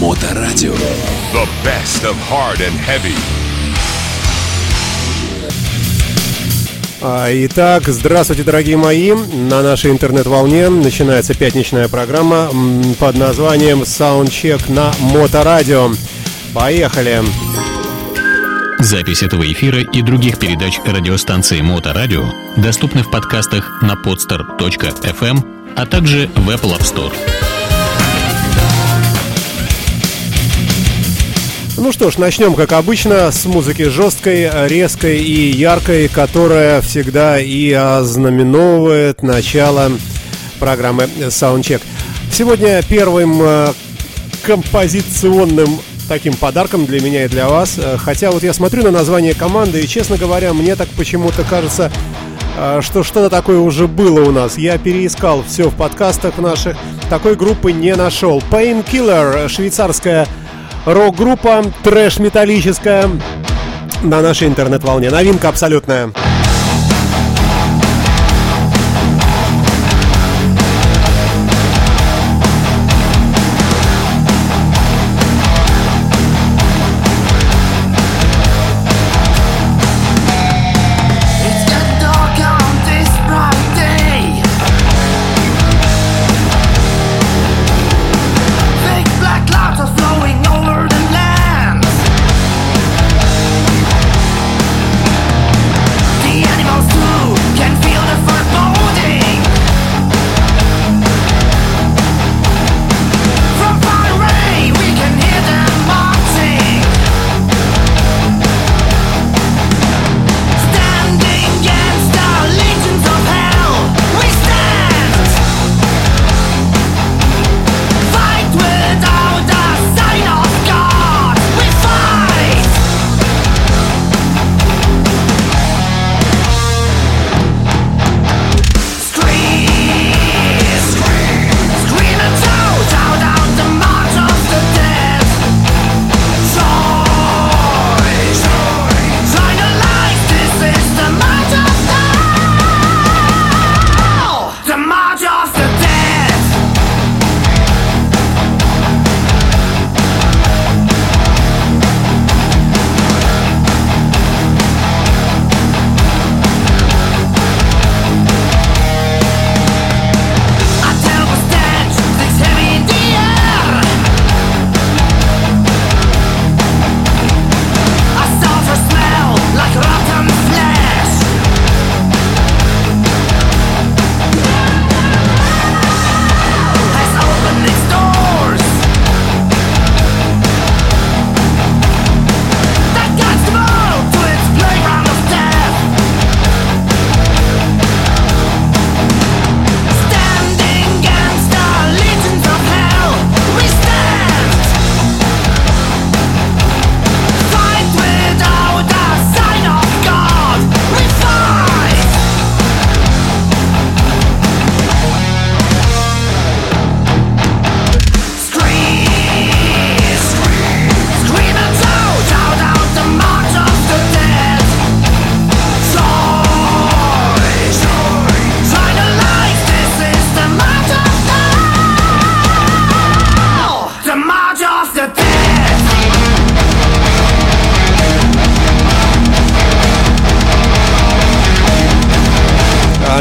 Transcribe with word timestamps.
Моторадио. 0.00 0.74
The 1.32 1.48
best 1.64 2.04
of 2.04 2.16
hard 2.28 2.58
and 2.58 2.76
heavy. 2.78 3.14
Итак, 7.46 7.84
здравствуйте, 7.86 8.42
дорогие 8.44 8.76
мои. 8.76 9.12
На 9.12 9.62
нашей 9.62 9.90
интернет-волне 9.90 10.68
начинается 10.68 11.34
пятничная 11.34 11.88
программа 11.88 12.50
под 12.98 13.16
названием 13.16 13.82
Soundcheck 13.82 14.72
на 14.72 14.92
Моторадио. 15.12 15.90
Поехали! 16.54 17.22
Запись 18.78 19.22
этого 19.22 19.50
эфира 19.50 19.80
и 19.80 20.02
других 20.02 20.38
передач 20.38 20.80
радиостанции 20.84 21.60
Моторадио 21.60 22.24
доступны 22.56 23.02
в 23.02 23.10
подкастах 23.10 23.80
на 23.82 23.94
podster.fm, 23.94 25.74
а 25.76 25.86
также 25.86 26.28
в 26.34 26.50
Apple 26.50 26.78
App 26.78 26.82
Store. 26.82 27.12
Ну 31.76 31.90
что 31.90 32.08
ж, 32.08 32.18
начнем, 32.18 32.54
как 32.54 32.70
обычно, 32.72 33.32
с 33.32 33.46
музыки 33.46 33.82
жесткой, 33.88 34.48
резкой 34.68 35.18
и 35.18 35.50
яркой, 35.50 36.06
которая 36.06 36.80
всегда 36.80 37.40
и 37.40 37.72
ознаменовывает 37.72 39.24
начало 39.24 39.90
программы 40.60 41.08
Soundcheck. 41.18 41.82
Сегодня 42.30 42.80
первым 42.88 43.42
э, 43.42 43.72
композиционным 44.44 45.80
таким 46.08 46.34
подарком 46.34 46.86
для 46.86 47.00
меня 47.00 47.24
и 47.24 47.28
для 47.28 47.48
вас. 47.48 47.74
Э, 47.76 47.96
Хотя 47.98 48.30
вот 48.30 48.44
я 48.44 48.52
смотрю 48.52 48.84
на 48.84 48.92
название 48.92 49.34
команды, 49.34 49.80
и, 49.80 49.88
честно 49.88 50.16
говоря, 50.16 50.54
мне 50.54 50.76
так 50.76 50.88
почему-то 50.90 51.42
кажется, 51.42 51.90
э, 52.56 52.82
что 52.82 53.02
что-то 53.02 53.30
такое 53.30 53.58
уже 53.58 53.88
было 53.88 54.20
у 54.20 54.30
нас. 54.30 54.56
Я 54.56 54.78
переискал 54.78 55.42
все 55.42 55.70
в 55.70 55.74
подкастах 55.74 56.38
наших, 56.38 56.76
такой 57.10 57.34
группы 57.34 57.72
не 57.72 57.96
нашел. 57.96 58.40
Painkiller, 58.48 59.48
швейцарская 59.48 60.28
рок-группа, 60.84 61.64
трэш-металлическая 61.82 63.08
на 64.02 64.20
нашей 64.20 64.48
интернет-волне. 64.48 65.10
Новинка 65.10 65.48
абсолютная. 65.48 66.10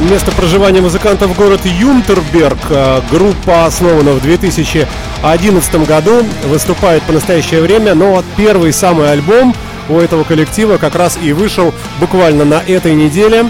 Место 0.02 0.32
проживания 0.32 0.82
музыкантов 0.82 1.36
город 1.38 1.62
Юнтерберг. 1.66 2.58
А, 2.72 3.02
Группа 3.12 3.66
основана 3.66 4.14
в 4.14 4.22
2011 4.22 5.76
году, 5.88 6.26
выступает 6.46 7.04
по 7.04 7.14
настоящее 7.14 7.62
время, 7.62 7.94
но 7.94 8.24
первый 8.36 8.74
самый 8.74 9.12
альбом 9.12 9.56
у 9.90 10.00
этого 10.00 10.24
коллектива 10.24 10.78
как 10.78 10.96
раз 10.96 11.18
и 11.22 11.32
вышел 11.32 11.74
буквально 12.00 12.44
на 12.44 12.62
этой 12.66 12.96
неделе. 12.96 13.46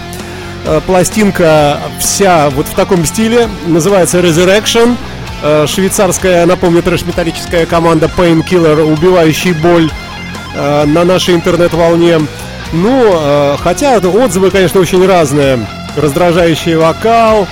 А, 0.66 0.82
Пластинка 0.82 1.80
вся 2.00 2.50
вот 2.50 2.68
в 2.68 2.74
таком 2.74 3.06
стиле, 3.06 3.48
называется 3.66 4.20
Resurrection. 4.20 4.98
А, 5.42 5.66
Швейцарская, 5.66 6.46
напомню, 6.46 6.84
трэш-металлическая 6.84 7.66
команда 7.66 8.12
Painkiller, 8.16 8.84
убивающий 8.84 9.54
боль 9.54 9.90
на 10.56 11.04
нашей 11.04 11.34
интернет-волне. 11.34 12.20
Ну, 12.74 13.58
хотя 13.64 13.98
отзывы, 13.98 14.52
конечно, 14.52 14.80
очень 14.80 15.04
разные. 15.08 15.66
Раздражающий 15.96 16.76
вокал, 16.76 17.48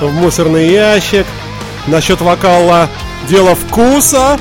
в 0.00 0.12
мусорный 0.12 0.68
ящик. 0.68 1.26
Насчет 1.86 2.20
вокала 2.20 2.88
дело 3.28 3.54
вкуса. 3.54 4.38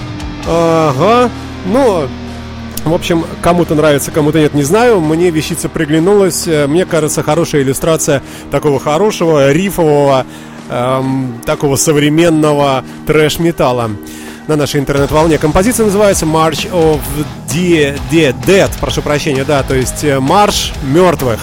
Ага. 0.48 1.30
Ну, 1.66 2.08
в 2.84 2.94
общем, 2.94 3.26
кому-то 3.42 3.74
нравится, 3.76 4.12
кому-то 4.12 4.40
нет, 4.40 4.54
не 4.54 4.64
знаю. 4.64 5.00
Мне 5.00 5.32
вещица 5.32 5.70
приглянулась. 5.70 6.48
Э, 6.48 6.68
Мне 6.68 6.86
кажется, 6.86 7.24
хорошая 7.24 7.62
иллюстрация 7.62 8.22
такого 8.52 8.80
хорошего, 8.80 9.52
рифового, 9.52 10.26
эм, 10.70 11.42
такого 11.46 11.78
современного 11.78 12.84
трэш-металла 13.08 13.92
на 14.48 14.56
нашей 14.56 14.82
интернет-волне. 14.82 15.38
Композиция 15.40 15.86
называется 15.86 16.26
March 16.26 16.70
of 16.72 17.00
the, 17.50 17.98
the 18.12 18.36
Dead, 18.46 18.70
прошу 18.80 19.02
прощения, 19.02 19.44
да, 19.44 19.64
то 19.64 19.74
есть 19.74 20.06
Марш 20.20 20.74
мертвых. 20.84 21.40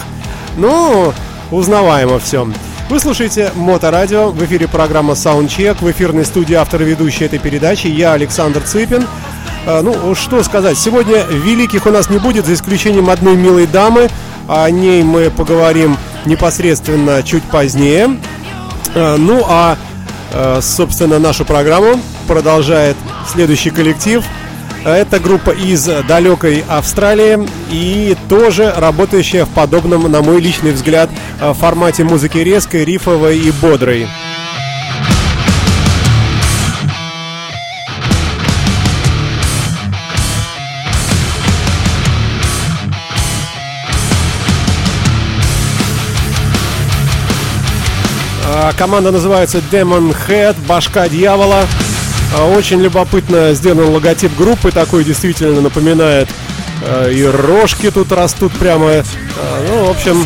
Ну, 0.55 1.13
узнаваемо 1.53 2.19
все. 2.19 2.47
Вы 2.89 2.99
слушаете 2.99 3.51
Моторадио, 3.55 4.29
в 4.29 4.43
эфире 4.45 4.67
программа 4.67 5.13
Soundcheck, 5.13 5.77
в 5.79 5.89
эфирной 5.89 6.25
студии 6.25 6.53
автор 6.53 6.81
и 6.81 6.85
ведущий 6.85 7.25
этой 7.25 7.39
передачи, 7.39 7.87
я 7.87 8.13
Александр 8.13 8.61
Цыпин. 8.61 9.07
А, 9.65 9.81
Ну, 9.81 10.13
что 10.15 10.43
сказать, 10.43 10.77
сегодня 10.77 11.23
великих 11.29 11.85
у 11.85 11.91
нас 11.91 12.09
не 12.09 12.17
будет, 12.17 12.45
за 12.45 12.53
исключением 12.53 13.09
одной 13.09 13.35
милой 13.35 13.67
дамы. 13.67 14.09
О 14.47 14.69
ней 14.69 15.03
мы 15.03 15.29
поговорим 15.29 15.97
непосредственно 16.25 17.23
чуть 17.23 17.43
позднее. 17.43 18.17
А, 18.93 19.17
Ну, 19.17 19.43
а, 19.47 19.77
э, 20.33 20.59
собственно, 20.61 21.19
нашу 21.19 21.45
программу 21.45 21.99
продолжает 22.27 22.97
следующий 23.31 23.69
коллектив. 23.69 24.23
Это 24.85 25.17
группа 25.21 25.51
из 25.51 25.85
далекой 25.85 26.65
Австралии 26.67 27.47
и 27.71 28.17
тоже 28.27 28.73
работающая 28.75 29.45
в 29.45 29.49
подобном, 29.49 30.11
на 30.11 30.21
мой 30.21 30.41
личный 30.41 30.73
взгляд, 30.73 31.09
э, 31.39 31.53
формате 31.53 32.03
музыки 32.03 32.39
резкой, 32.39 32.83
рифовой 32.83 33.39
и 33.39 33.51
бодрой. 33.51 34.07
А, 48.45 48.73
Команда 48.77 49.11
называется 49.11 49.61
Demon 49.71 50.13
Head, 50.27 50.57
башка 50.67 51.07
дьявола. 51.07 51.63
А, 52.35 52.45
Очень 52.47 52.81
любопытно 52.81 53.53
сделан 53.53 53.89
логотип 53.89 54.35
группы, 54.37 54.71
такой 54.71 55.03
действительно 55.03 55.61
напоминает 55.61 56.27
э, 56.81 57.11
и 57.13 57.23
рожки 57.25 57.91
тут 57.91 58.11
растут 58.11 58.51
прямо. 58.53 58.89
э, 58.89 59.03
Ну, 59.69 59.85
в 59.85 59.89
общем, 59.91 60.25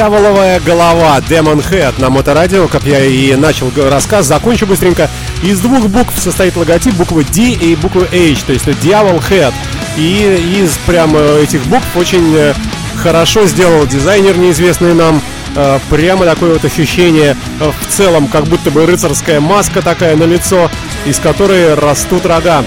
дьяволовая 0.00 0.60
голова 0.60 1.18
Demon 1.18 1.62
Head 1.70 2.00
на 2.00 2.08
моторадио, 2.08 2.68
как 2.68 2.84
я 2.84 3.04
и 3.04 3.34
начал 3.34 3.70
рассказ, 3.76 4.24
закончу 4.24 4.66
быстренько. 4.66 5.10
Из 5.42 5.60
двух 5.60 5.88
букв 5.88 6.18
состоит 6.18 6.56
логотип, 6.56 6.94
буквы 6.94 7.22
D 7.22 7.50
и 7.50 7.76
буквы 7.76 8.08
H, 8.10 8.44
то 8.46 8.54
есть 8.54 8.64
Дьявол 8.80 9.18
Head. 9.18 9.52
И 9.98 10.62
из 10.62 10.78
прямо 10.86 11.20
этих 11.20 11.62
букв 11.66 11.84
очень 11.96 12.34
э, 12.34 12.54
хорошо 13.02 13.46
сделал 13.46 13.86
дизайнер, 13.86 14.38
неизвестный 14.38 14.94
нам. 14.94 15.20
Э, 15.54 15.78
Прямо 15.90 16.24
такое 16.24 16.54
вот 16.54 16.64
ощущение 16.64 17.36
э, 17.60 17.70
в 17.70 17.94
целом, 17.94 18.28
как 18.28 18.44
будто 18.44 18.70
бы 18.70 18.86
рыцарская 18.86 19.38
маска 19.38 19.82
такая 19.82 20.16
на 20.16 20.24
лицо, 20.24 20.70
из 21.04 21.18
которой 21.18 21.74
растут 21.74 22.24
рога. 22.24 22.64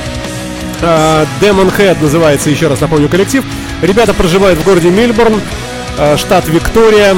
Э, 0.82 1.26
Demon 1.42 1.76
Head 1.76 2.00
называется, 2.00 2.52
еще 2.52 2.68
раз 2.68 2.80
напомню, 2.82 3.10
коллектив. 3.10 3.44
Ребята 3.82 4.14
проживают 4.14 4.60
в 4.60 4.64
городе 4.64 4.92
Мельбурн, 4.92 5.34
э, 5.36 5.73
штат 6.18 6.48
Виктория, 6.48 7.16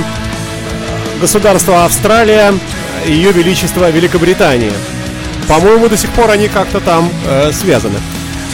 государство 1.22 1.86
Австралия, 1.86 2.54
ее 3.06 3.32
величество 3.32 3.90
Великобритания. 3.90 4.74
По-моему, 5.48 5.88
до 5.88 5.98
сих 5.98 6.10
пор 6.12 6.32
они 6.32 6.48
как-то 6.48 6.80
там 6.80 7.10
э, 7.28 7.52
связаны. 7.54 8.00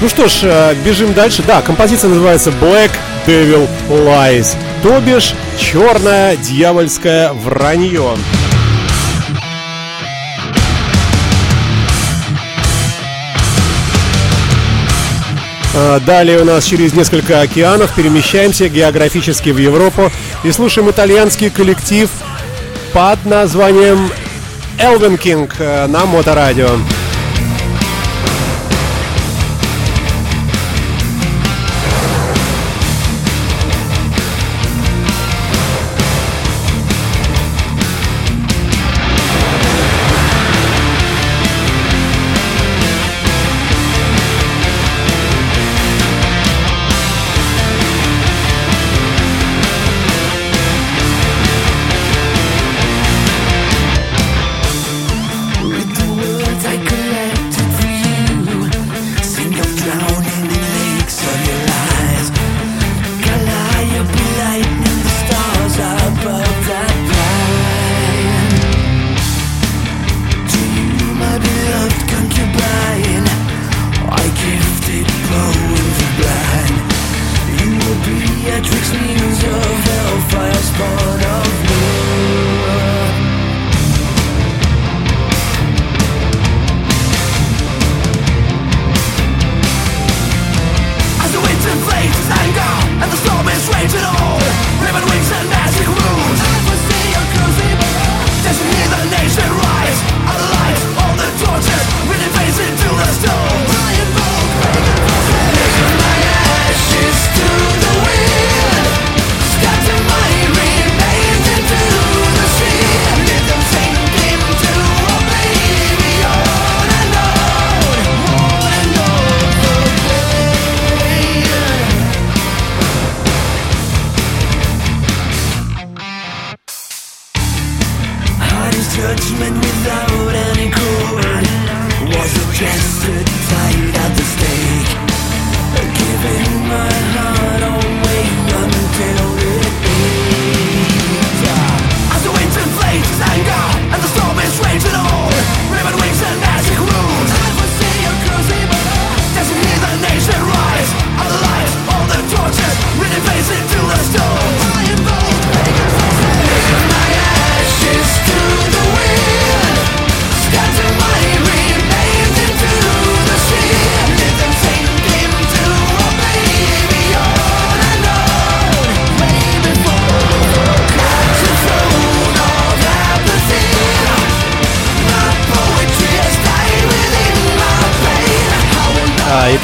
Ну 0.02 0.10
что 0.10 0.28
ж, 0.28 0.40
э, 0.44 0.76
бежим 0.84 1.14
дальше. 1.14 1.44
Да, 1.46 1.62
композиция 1.62 2.10
называется 2.10 2.50
Black 2.50 2.92
Devil 3.26 3.68
Lies. 3.90 4.56
То 4.84 5.00
бишь, 5.00 5.34
черное 5.58 6.36
дьявольское 6.36 7.32
вранье. 7.34 8.18
Далее 16.06 16.40
у 16.40 16.46
нас 16.46 16.66
через 16.66 16.94
несколько 16.94 17.40
океанов 17.40 17.96
перемещаемся 17.96 18.68
географически 18.68 19.50
в 19.50 19.58
Европу 19.58 20.12
и 20.44 20.52
слушаем 20.52 20.90
итальянский 20.90 21.50
коллектив 21.50 22.10
под 22.94 23.26
названием 23.26 24.12
Elven 24.78 25.18
King 25.18 25.52
э, 25.60 25.88
на 25.88 26.06
Моторадио. 26.06 26.68
With 26.68 27.01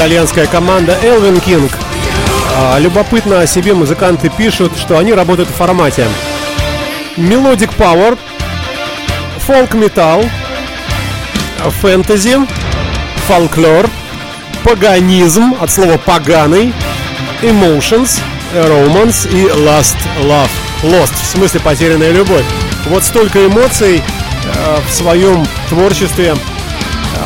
итальянская 0.07 0.47
команда 0.47 0.97
Elvin 1.03 1.43
King. 1.43 1.69
А, 2.55 2.79
любопытно 2.79 3.41
о 3.41 3.45
себе 3.45 3.73
музыканты 3.73 4.29
пишут, 4.29 4.71
что 4.77 4.97
они 4.97 5.13
работают 5.13 5.49
в 5.49 5.53
формате 5.53 6.07
Melodic 7.17 7.75
Power, 7.77 8.17
Folk 9.45 9.71
Metal, 9.71 10.25
Фэнтези, 11.81 12.37
Фолклор, 13.27 13.89
Паганизм, 14.63 15.55
от 15.59 15.69
слова 15.69 15.97
поганый, 15.97 16.73
Emotions, 17.41 18.21
Romance 18.53 19.29
и 19.29 19.49
Last 19.49 19.97
Love. 20.23 20.49
Lost, 20.83 21.15
в 21.21 21.25
смысле 21.25 21.59
потерянная 21.59 22.11
любовь. 22.11 22.45
Вот 22.85 23.03
столько 23.03 23.45
эмоций 23.45 24.01
э, 24.01 24.77
в 24.87 24.93
своем 24.93 25.45
творчестве 25.67 26.33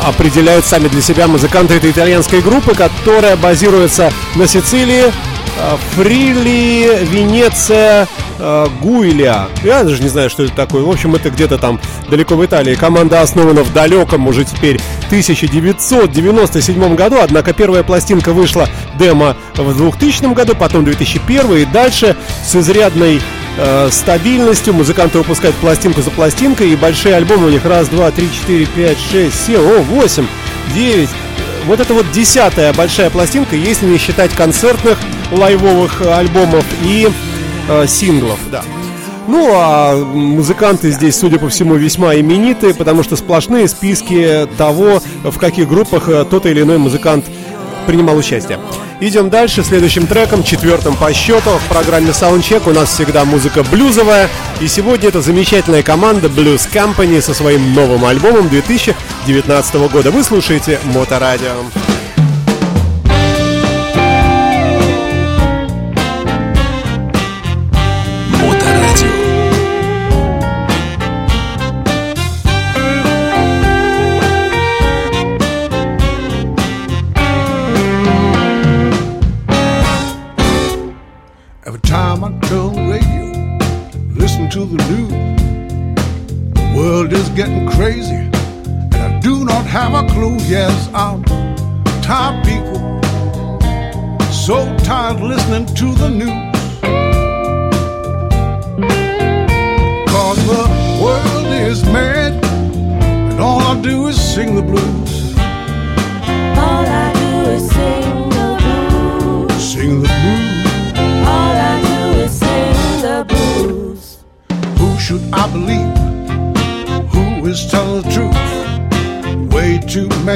определяют 0.04 0.64
сами 0.64 0.88
для 0.88 1.02
себя 1.02 1.26
музыканты 1.26 1.74
этой 1.74 1.90
итальянской 1.90 2.40
группы, 2.40 2.74
которая 2.74 3.36
базируется 3.36 4.12
на 4.36 4.46
Сицилии, 4.46 5.04
э, 5.06 5.76
Фрили, 5.94 7.04
Венеция, 7.04 8.08
э, 8.38 8.66
Гуилья. 8.80 9.48
Я 9.62 9.84
даже 9.84 10.02
не 10.02 10.08
знаю, 10.08 10.30
что 10.30 10.44
это 10.44 10.54
такое. 10.54 10.82
В 10.82 10.90
общем, 10.90 11.14
это 11.14 11.30
где-то 11.30 11.58
там 11.58 11.80
далеко 12.08 12.34
в 12.36 12.44
Италии. 12.44 12.74
Команда 12.74 13.20
основана 13.20 13.62
в 13.62 13.72
далеком 13.72 14.26
уже 14.26 14.44
теперь 14.44 14.80
1997 15.08 16.94
году, 16.94 17.18
однако 17.22 17.52
первая 17.52 17.82
пластинка 17.82 18.32
вышла 18.32 18.68
демо 18.98 19.36
в 19.54 19.76
2000 19.76 20.32
году, 20.34 20.54
потом 20.54 20.84
2001 20.84 21.56
и 21.56 21.64
дальше 21.66 22.16
с 22.46 22.56
изрядной 22.56 23.20
э, 23.58 23.88
стабильностью. 23.90 24.74
Музыканты 24.74 25.18
выпускают 25.18 25.56
пластинку 25.56 26.02
за 26.02 26.10
пластинкой, 26.10 26.70
и 26.70 26.76
большие 26.76 27.14
альбомы 27.14 27.46
у 27.46 27.50
них 27.50 27.64
раз, 27.64 27.88
два, 27.88 28.10
три, 28.10 28.30
четыре, 28.32 28.66
пять, 28.66 28.98
шесть, 28.98 29.46
семь, 29.46 29.60
о, 29.60 29.82
восемь, 29.82 30.26
девять. 30.74 31.10
Вот 31.66 31.80
это 31.80 31.94
вот 31.94 32.10
десятая 32.12 32.72
большая 32.72 33.10
пластинка, 33.10 33.54
если 33.54 33.86
не 33.86 33.98
считать 33.98 34.32
концертных 34.32 34.98
лайвовых 35.30 36.02
альбомов 36.02 36.64
и 36.84 37.08
э, 37.68 37.86
синглов, 37.86 38.38
да. 38.50 38.62
Ну, 39.28 39.52
а 39.54 39.94
музыканты 39.94 40.90
здесь, 40.90 41.16
судя 41.16 41.38
по 41.38 41.48
всему, 41.48 41.76
весьма 41.76 42.16
именитые, 42.16 42.74
потому 42.74 43.04
что 43.04 43.14
сплошные 43.14 43.68
списки 43.68 44.48
того, 44.58 45.00
в 45.22 45.38
каких 45.38 45.68
группах 45.68 46.08
э, 46.08 46.24
тот 46.28 46.46
или 46.46 46.62
иной 46.62 46.78
музыкант 46.78 47.26
принимал 47.82 48.16
участие. 48.16 48.58
Идем 49.00 49.30
дальше, 49.30 49.62
следующим 49.62 50.06
треком, 50.06 50.42
четвертым 50.42 50.96
по 50.96 51.12
счету 51.12 51.50
в 51.50 51.68
программе 51.68 52.10
Soundcheck 52.10 52.68
у 52.68 52.72
нас 52.72 52.90
всегда 52.90 53.24
музыка 53.24 53.62
блюзовая. 53.64 54.28
И 54.60 54.68
сегодня 54.68 55.08
это 55.08 55.20
замечательная 55.20 55.82
команда 55.82 56.28
Blues 56.28 56.70
Company 56.72 57.20
со 57.20 57.34
своим 57.34 57.74
новым 57.74 58.04
альбомом 58.04 58.48
2019 58.48 59.74
года. 59.90 60.10
Вы 60.10 60.22
слушаете 60.22 60.78
Моторадио. 60.84 61.54
Моторадио. 61.62 62.01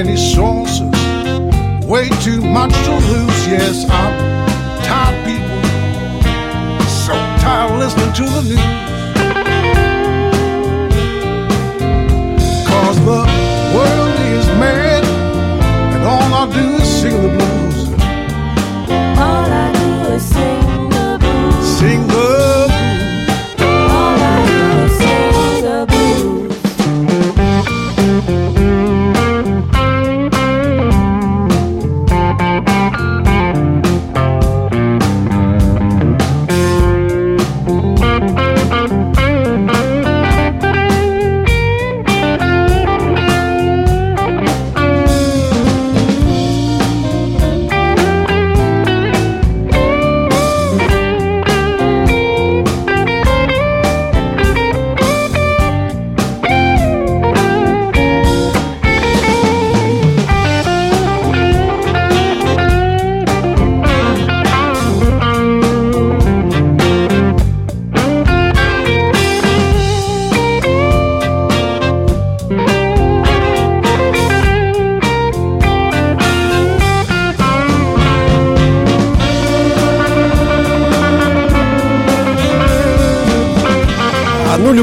Many 0.05 0.15
sources, 0.15 0.93
way 1.87 2.07
too 2.21 2.43
much 2.43 2.75
to 2.85 2.93
lose. 3.11 3.47
Yes, 3.49 3.87
I'm 3.89 4.13
tired, 4.85 5.25
people, 5.25 5.63
so 6.87 7.15
tired 7.41 7.79
listening 7.79 8.13
to 8.21 8.25
the 8.25 8.43
news. 8.43 8.61
Cause 12.69 12.99
the 13.11 13.23
world 13.75 14.21
is 14.37 14.47
mad, 14.61 15.03
and 15.95 16.05
all 16.05 16.31
I 16.43 16.53
do 16.53 16.75
is 16.83 17.01
sing 17.01 17.23
the 17.23 17.29
blues. 17.29 17.56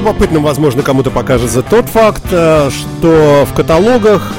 Любопытным, 0.03 0.43
возможно, 0.43 0.83
кому-то 0.83 1.11
покажется 1.11 1.61
тот 1.61 1.87
факт, 1.87 2.23
э, 2.29 2.69
что 2.69 3.45
в 3.49 3.53
каталогах 3.53 4.33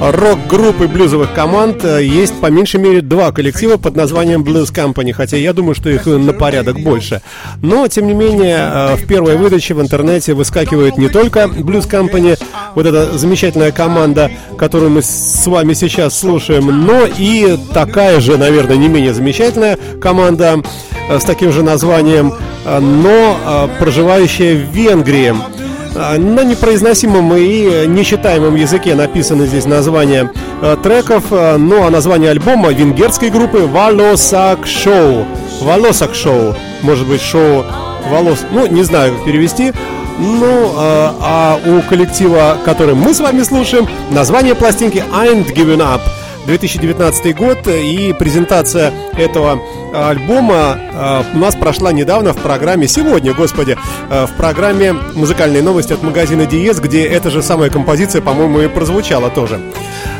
рок-групп 0.00 0.80
и 0.80 0.86
блюзовых 0.86 1.34
команд 1.34 1.84
э, 1.84 2.04
есть 2.04 2.40
по 2.40 2.46
меньшей 2.46 2.78
мере 2.78 3.00
два 3.00 3.32
коллектива 3.32 3.78
под 3.78 3.96
названием 3.96 4.44
Blues 4.44 4.72
Company, 4.72 5.12
хотя 5.12 5.36
я 5.36 5.52
думаю, 5.52 5.74
что 5.74 5.90
их 5.90 6.06
на 6.06 6.32
порядок 6.32 6.78
больше. 6.78 7.20
Но, 7.62 7.88
тем 7.88 8.06
не 8.06 8.14
менее, 8.14 8.58
э, 8.58 8.94
в 8.94 9.08
первой 9.08 9.36
выдаче 9.36 9.74
в 9.74 9.80
интернете 9.80 10.34
выскакивает 10.34 10.98
не 10.98 11.08
только 11.08 11.40
Blues 11.46 11.90
Company, 11.90 12.38
вот 12.76 12.86
эта 12.86 13.18
замечательная 13.18 13.72
команда, 13.72 14.30
которую 14.56 14.92
мы 14.92 15.02
с 15.02 15.44
вами 15.48 15.72
сейчас 15.72 16.16
слушаем, 16.16 16.86
но 16.86 17.06
и 17.06 17.58
такая 17.74 18.20
же, 18.20 18.38
наверное, 18.38 18.76
не 18.76 18.86
менее 18.86 19.14
замечательная 19.14 19.78
команда 20.00 20.62
с 21.10 21.24
таким 21.24 21.52
же 21.52 21.62
названием, 21.62 22.34
э, 22.64 22.78
но 22.78 23.36
э, 23.44 23.68
проживающая 23.78 24.56
в 24.56 24.70
Венгрии. 24.74 25.34
На 25.94 26.44
непроизносимом 26.44 27.34
и 27.34 27.86
нечитаемом 27.88 28.54
языке 28.54 28.94
написано 28.94 29.46
здесь 29.46 29.64
название 29.64 30.30
э, 30.62 30.76
треков, 30.82 31.24
э, 31.30 31.56
ну 31.56 31.84
а 31.84 31.90
название 31.90 32.30
альбома 32.30 32.68
венгерской 32.70 33.30
группы 33.30 33.58
Волосак 33.58 34.66
Шоу. 34.66 35.26
Волосак 35.62 36.14
Шоу. 36.14 36.54
Может 36.82 37.08
быть, 37.08 37.20
шоу 37.20 37.64
волос. 38.08 38.44
Ну, 38.52 38.66
не 38.66 38.82
знаю, 38.84 39.14
как 39.14 39.24
перевести. 39.24 39.72
Ну, 40.18 40.46
э, 40.46 40.72
а 40.76 41.58
у 41.66 41.80
коллектива, 41.88 42.58
который 42.64 42.94
мы 42.94 43.14
с 43.14 43.20
вами 43.20 43.42
слушаем, 43.42 43.88
название 44.10 44.54
пластинки 44.54 45.02
Ain't 45.12 45.52
Giving 45.54 45.78
Up. 45.78 46.00
2019 46.48 47.36
год 47.36 47.68
и 47.68 48.14
презентация 48.18 48.90
этого 49.18 49.60
э, 49.92 50.08
альбома 50.08 50.78
э, 50.80 51.22
у 51.34 51.38
нас 51.38 51.54
прошла 51.54 51.92
недавно 51.92 52.32
в 52.32 52.38
программе, 52.38 52.88
сегодня, 52.88 53.34
господи, 53.34 53.76
э, 54.08 54.26
в 54.26 54.32
программе 54.32 54.94
«Музыкальные 54.94 55.62
новости» 55.62 55.92
от 55.92 56.02
магазина 56.02 56.46
Диез, 56.46 56.80
где 56.80 57.04
эта 57.04 57.30
же 57.30 57.42
самая 57.42 57.68
композиция, 57.68 58.22
по-моему, 58.22 58.62
и 58.62 58.68
прозвучала 58.68 59.28
тоже. 59.28 59.60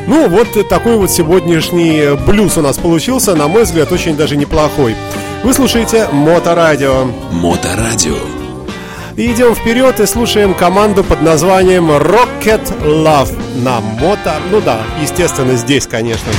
Ну, 0.06 0.28
вот 0.28 0.48
такой 0.68 0.96
вот 0.96 1.10
сегодняшний 1.10 2.14
блюз 2.26 2.58
у 2.58 2.60
нас 2.60 2.76
получился, 2.76 3.34
на 3.34 3.48
мой 3.48 3.64
взгляд, 3.64 3.90
очень 3.90 4.14
даже 4.14 4.36
неплохой. 4.36 4.96
Вы 5.42 5.54
слушаете 5.54 6.08
Моторадио. 6.12 7.06
Моторадио. 7.30 8.37
И 9.18 9.32
идем 9.32 9.56
вперед 9.56 9.98
и 9.98 10.06
слушаем 10.06 10.54
команду 10.54 11.02
под 11.02 11.22
названием 11.22 11.90
Rocket 11.90 12.62
Love 12.84 13.36
на 13.64 13.80
мото... 13.80 14.36
Ну 14.52 14.60
да, 14.60 14.82
естественно, 15.02 15.56
здесь, 15.56 15.88
конечно 15.88 16.30
же. 16.30 16.38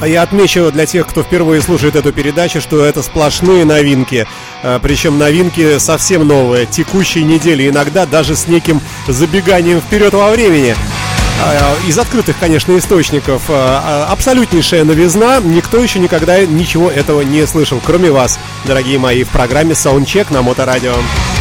А 0.00 0.06
я 0.06 0.22
отмечу 0.22 0.70
для 0.70 0.86
тех, 0.86 1.08
кто 1.08 1.24
впервые 1.24 1.60
слушает 1.60 1.96
эту 1.96 2.12
передачу, 2.12 2.60
что 2.60 2.84
это 2.84 3.02
сплошные 3.02 3.64
новинки. 3.64 4.28
А, 4.62 4.78
Причем 4.78 5.18
новинки 5.18 5.80
совсем 5.80 6.24
новые, 6.24 6.66
текущей 6.66 7.24
недели, 7.24 7.68
иногда 7.68 8.06
даже 8.06 8.36
с 8.36 8.46
неким 8.46 8.80
забеганием 9.08 9.80
вперед 9.80 10.14
во 10.14 10.30
времени. 10.30 10.76
А, 11.40 11.76
Из 11.86 11.98
открытых, 11.98 12.36
конечно, 12.38 12.76
источников 12.76 13.42
а, 13.48 14.06
а, 14.08 14.12
абсолютнейшая 14.12 14.84
новизна. 14.84 15.40
Никто 15.40 15.78
еще 15.78 15.98
никогда 15.98 16.44
ничего 16.44 16.90
этого 16.90 17.22
не 17.22 17.46
слышал, 17.46 17.80
кроме 17.84 18.10
вас, 18.10 18.38
дорогие 18.64 18.98
мои, 18.98 19.24
в 19.24 19.28
программе 19.28 19.72
Soundcheck 19.72 20.32
на 20.32 20.42
Моторадио. 20.42 20.92
Here 20.92 21.37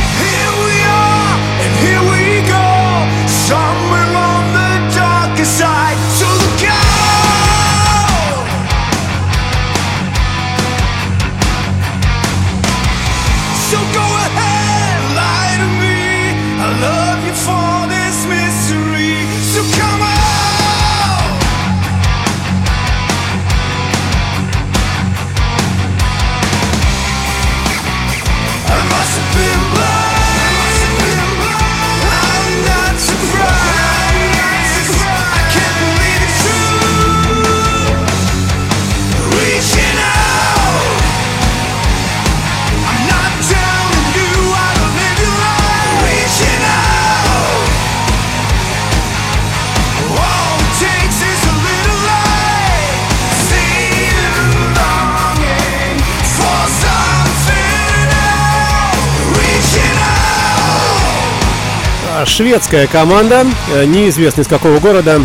Шведская 62.38 62.86
команда, 62.86 63.48
э, 63.74 63.86
неизвестно 63.86 64.42
из 64.42 64.48
какого 64.48 64.78
города. 64.78 65.20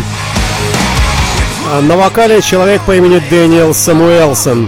А, 1.71 1.79
На 1.79 1.95
вокале 1.95 2.41
человек 2.41 2.81
по 2.81 2.95
имени 2.95 3.21
Дэниел 3.29 3.75
Самуэлсон. 3.75 4.67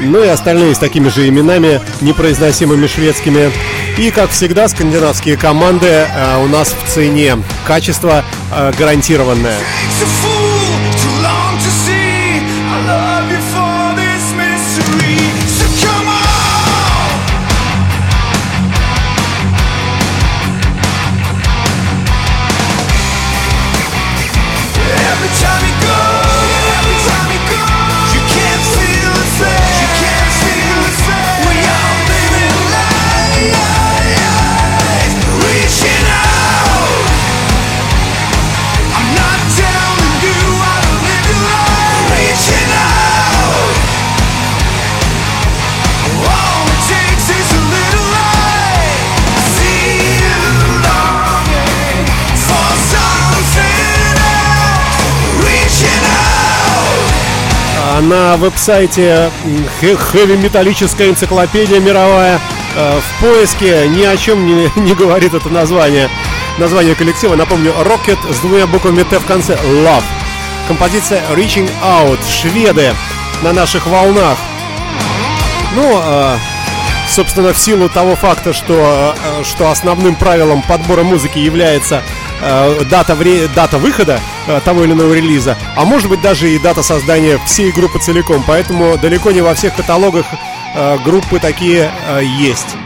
Ну 0.00 0.24
и 0.24 0.26
остальные 0.26 0.74
с 0.74 0.78
такими 0.78 1.08
же 1.08 1.28
именами, 1.28 1.80
непроизносимыми 2.00 2.88
шведскими. 2.88 3.52
И, 3.96 4.10
как 4.10 4.30
всегда, 4.30 4.66
скандинавские 4.66 5.36
команды 5.36 5.86
э, 5.86 6.42
у 6.42 6.48
нас 6.48 6.74
в 6.74 6.92
цене. 6.92 7.36
Качество 7.64 8.24
э, 8.52 8.72
гарантированное. 8.76 9.58
На 58.00 58.36
веб-сайте 58.36 59.30
хэви-металлическая 59.80 61.08
энциклопедия 61.10 61.80
мировая 61.80 62.40
э, 62.76 63.00
в 63.00 63.20
поиске 63.20 63.88
ни 63.88 64.02
о 64.04 64.16
чем 64.16 64.46
не, 64.46 64.70
не 64.80 64.94
говорит 64.94 65.34
это 65.34 65.48
название. 65.48 66.08
Название 66.58 66.94
коллектива, 66.94 67.34
напомню, 67.34 67.72
Rocket 67.72 68.18
с 68.32 68.38
двумя 68.38 68.66
буквами 68.66 69.02
Т 69.02 69.18
в 69.18 69.26
конце, 69.26 69.54
Love. 69.54 70.02
Композиция 70.68 71.22
Reaching 71.34 71.70
Out, 71.82 72.18
шведы 72.30 72.94
на 73.42 73.52
наших 73.52 73.86
волнах. 73.86 74.38
Ну, 75.74 76.00
э, 76.02 76.36
собственно, 77.08 77.52
в 77.52 77.58
силу 77.58 77.88
того 77.88 78.14
факта, 78.16 78.52
что, 78.52 79.14
э, 79.40 79.44
что 79.44 79.70
основным 79.70 80.14
правилом 80.14 80.62
подбора 80.62 81.02
музыки 81.02 81.38
является 81.38 82.02
э, 82.42 82.82
дата, 82.88 83.14
вре- 83.14 83.48
дата 83.48 83.78
выхода 83.78 84.20
э, 84.20 84.37
того 84.64 84.84
или 84.84 84.92
иного 84.92 85.14
релиза, 85.14 85.56
а 85.76 85.84
может 85.84 86.08
быть 86.08 86.20
даже 86.20 86.50
и 86.50 86.58
дата 86.58 86.82
создания 86.82 87.38
всей 87.46 87.72
группы 87.72 87.98
целиком. 87.98 88.42
Поэтому 88.46 88.96
далеко 88.98 89.30
не 89.30 89.40
во 89.40 89.54
всех 89.54 89.74
каталогах 89.76 90.26
э, 90.74 90.98
группы 91.04 91.38
такие 91.38 91.90
э, 92.08 92.22
есть. 92.24 92.76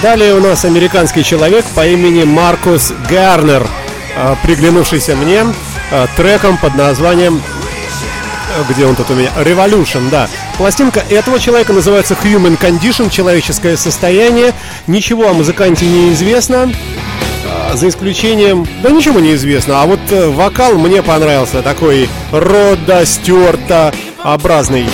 Далее 0.00 0.34
у 0.34 0.40
нас 0.40 0.64
американский 0.64 1.24
человек 1.24 1.64
по 1.74 1.86
имени 1.86 2.24
Маркус 2.24 2.92
Гарнер, 3.08 3.66
а, 4.16 4.36
приглянувшийся 4.42 5.16
мне 5.16 5.44
а, 5.90 6.06
треком 6.16 6.56
под 6.56 6.74
названием 6.76 7.42
где 8.68 8.86
он 8.86 8.94
тут 8.94 9.10
у 9.10 9.14
меня? 9.14 9.30
Revolution, 9.36 10.10
да. 10.10 10.28
Пластинка 10.58 11.02
этого 11.10 11.40
человека 11.40 11.72
называется 11.72 12.16
Human 12.22 12.58
Condition, 12.58 13.10
человеческое 13.10 13.76
состояние. 13.76 14.52
Ничего 14.86 15.28
о 15.28 15.32
музыканте 15.32 15.86
не 15.86 16.12
известно. 16.12 16.70
а, 17.46 17.76
За 17.76 17.88
исключением... 17.88 18.66
Да 18.82 18.90
ничего 18.90 19.20
не 19.20 19.34
известно. 19.34 19.82
А 19.82 19.86
вот 19.86 20.00
э, 20.10 20.28
вокал 20.28 20.74
мне 20.74 21.02
понравился. 21.02 21.62
Такой 21.62 22.08
Рода 22.30 23.04
Стюарта 23.06 23.92
образный. 24.22 24.86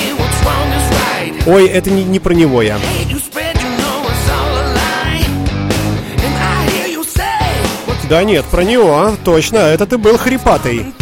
Ой, 1.47 1.67
это 1.67 1.91
не, 1.91 2.05
не 2.05 2.21
про 2.21 2.35
него 2.35 2.63
я. 2.63 2.79
Да 8.09 8.25
нет, 8.25 8.47
про 8.47 8.63
него, 8.63 9.13
точно. 9.23 9.59
Это 9.59 9.87
ты 9.87 9.99
был 9.99 10.17
хрипатый. 10.17 10.95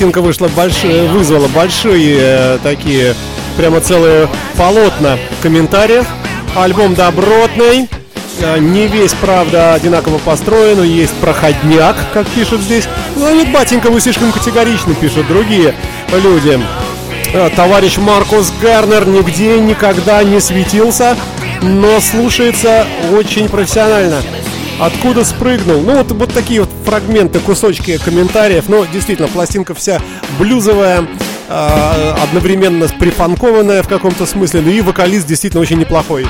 Пластинка 0.00 0.22
вышла 0.22 0.48
большая, 0.56 1.08
вызвала 1.08 1.46
большие 1.48 2.16
э, 2.18 2.58
такие, 2.62 3.14
прямо 3.58 3.82
целые 3.82 4.30
полотна 4.56 5.18
комментариев. 5.42 6.06
Альбом 6.56 6.94
добротный. 6.94 7.86
Э, 8.40 8.58
Не 8.58 8.86
весь, 8.86 9.12
правда, 9.12 9.74
одинаково 9.74 10.16
построен, 10.16 10.78
но 10.78 10.84
есть 10.84 11.12
проходняк, 11.16 11.96
как 12.14 12.26
пишут 12.28 12.62
здесь. 12.62 12.88
Ну, 13.14 13.30
нет, 13.34 13.52
батенька, 13.52 13.90
вы 13.90 14.00
слишком 14.00 14.32
категорично, 14.32 14.94
пишут 14.94 15.28
другие 15.28 15.74
люди. 16.10 16.58
Э, 17.34 17.50
Товарищ 17.54 17.98
Маркус 17.98 18.54
Гарнер 18.62 19.06
нигде 19.06 19.60
никогда 19.60 20.24
не 20.24 20.40
светился, 20.40 21.14
но 21.60 22.00
слушается 22.00 22.86
очень 23.12 23.50
профессионально. 23.50 24.22
Откуда 24.80 25.24
спрыгнул? 25.24 25.82
Ну, 25.82 25.94
вот, 25.94 26.10
вот 26.12 26.32
такие 26.32 26.60
вот 26.60 26.70
фрагменты, 26.86 27.38
кусочки 27.38 27.98
комментариев. 27.98 28.66
Но 28.68 28.86
действительно, 28.86 29.28
пластинка 29.28 29.74
вся 29.74 30.00
блюзовая, 30.38 31.06
э, 31.48 32.14
одновременно 32.22 32.88
прифанкованная 32.88 33.82
в 33.82 33.88
каком-то 33.88 34.24
смысле. 34.24 34.62
Ну 34.62 34.70
и 34.70 34.80
вокалист 34.80 35.26
действительно 35.26 35.60
очень 35.60 35.78
неплохой. 35.78 36.26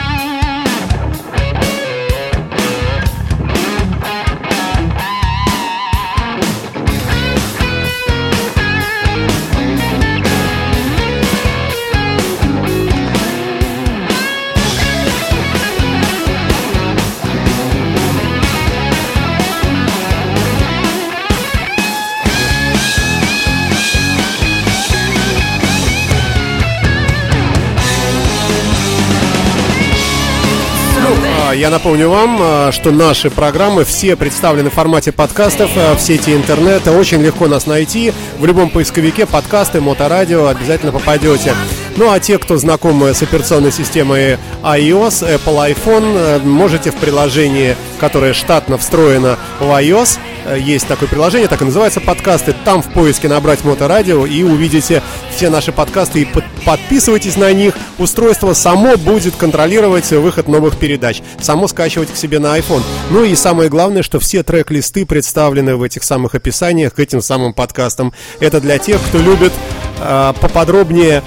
Я 31.61 31.69
напомню 31.69 32.09
вам, 32.09 32.39
а, 32.41 32.73
что 32.73 32.91
наши 32.91 33.29
программы 33.29 33.85
все 33.85 34.17
представлены 34.17 34.71
в 34.71 34.73
формате 34.73 35.13
подкастов 35.13 35.71
а, 35.77 35.95
в 35.95 36.01
сети 36.01 36.35
интернета. 36.35 36.91
Очень 36.91 37.21
легко 37.21 37.49
нас 37.49 37.67
найти. 37.67 38.15
В 38.39 38.47
любом 38.47 38.71
поисковике 38.71 39.27
подкасты, 39.27 39.83
моторадио 39.83 40.47
обязательно 40.47 40.91
попадете. 40.91 41.55
Ну 41.97 42.11
а 42.11 42.19
те, 42.19 42.39
кто 42.39 42.57
знакомы 42.57 43.13
с 43.13 43.23
операционной 43.23 43.73
системой 43.73 44.39
iOS, 44.63 45.39
Apple 45.39 45.75
iPhone, 45.75 46.17
э, 46.17 46.39
можете 46.39 46.93
в 46.93 46.95
приложении, 46.95 47.77
которое 47.99 48.33
штатно 48.33 48.79
встроено 48.79 49.39
в 49.59 49.65
iOS, 49.65 50.17
э, 50.17 50.30
есть 50.57 50.87
такое 50.87 51.09
приложение, 51.09 51.49
так 51.49 51.63
и 51.63 51.65
называется 51.65 52.01
подкасты. 52.01 52.55
Там 52.65 52.83
в 52.83 52.93
поиске 52.93 53.29
набрать 53.29 53.65
моторадио 53.65 54.27
и 54.27 54.43
увидите 54.43 55.03
все 55.35 55.51
наши 55.51 55.73
подкасты 55.73 56.23
и 56.23 56.25
под- 56.25 56.45
подписывайтесь 56.65 57.37
на 57.37 57.53
них. 57.53 57.75
Устройство 57.99 58.53
само 58.55 58.97
будет 58.97 59.37
контролировать 59.37 60.11
выход 60.11 60.49
новых 60.49 60.79
передач, 60.79 61.23
само 61.41 61.69
скачивать 61.69 62.13
к 62.13 62.17
себе 62.17 62.39
на 62.39 62.59
iPhone. 62.59 62.83
Ну 63.11 63.25
и 63.25 63.35
самое 63.35 63.69
главное, 63.69 64.03
что 64.03 64.21
все 64.21 64.43
трек-листы 64.43 65.07
представлены 65.07 65.77
в 65.77 65.83
этих 65.83 66.03
самых 66.05 66.35
описаниях 66.35 66.95
к 66.95 66.99
этим 66.99 67.23
самым 67.23 67.53
подкастам. 67.53 68.13
Это 68.41 68.61
для 68.61 68.79
тех, 68.79 69.01
кто 69.09 69.19
любит 69.19 69.53
э, 70.01 70.33
поподробнее 70.41 71.23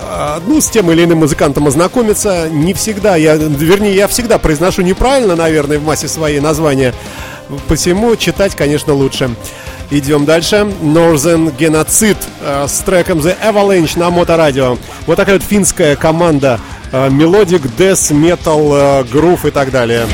э, 0.00 0.40
ну, 0.46 0.60
с 0.60 0.70
тем 0.70 0.90
или 0.90 1.04
иным 1.04 1.18
музыкантом 1.18 1.66
ознакомиться. 1.66 2.48
Не 2.50 2.74
всегда, 2.74 3.16
я, 3.16 3.34
вернее, 3.34 3.94
я 3.94 4.08
всегда 4.08 4.38
произношу 4.38 4.82
неправильно, 4.82 5.36
наверное, 5.36 5.78
в 5.78 5.84
массе 5.84 6.08
своей 6.08 6.40
названия. 6.40 6.94
Посему 7.68 8.16
читать, 8.16 8.54
конечно, 8.54 8.92
лучше. 8.94 9.30
Идем 9.90 10.24
дальше. 10.24 10.66
Northern 10.82 11.54
Genocide 11.56 12.16
э, 12.40 12.66
с 12.66 12.78
треком 12.78 13.18
The 13.18 13.36
Avalanche 13.42 13.98
на 13.98 14.10
Моторадио. 14.10 14.78
Вот 15.06 15.16
такая 15.16 15.36
вот 15.38 15.44
финская 15.44 15.96
команда. 15.96 16.58
э, 16.92 17.10
Мелодик, 17.10 17.62
Death, 17.78 18.10
Metal, 18.12 19.04
э, 19.04 19.04
Groove 19.04 19.48
и 19.48 19.50
так 19.50 19.70
далее. 19.70 20.06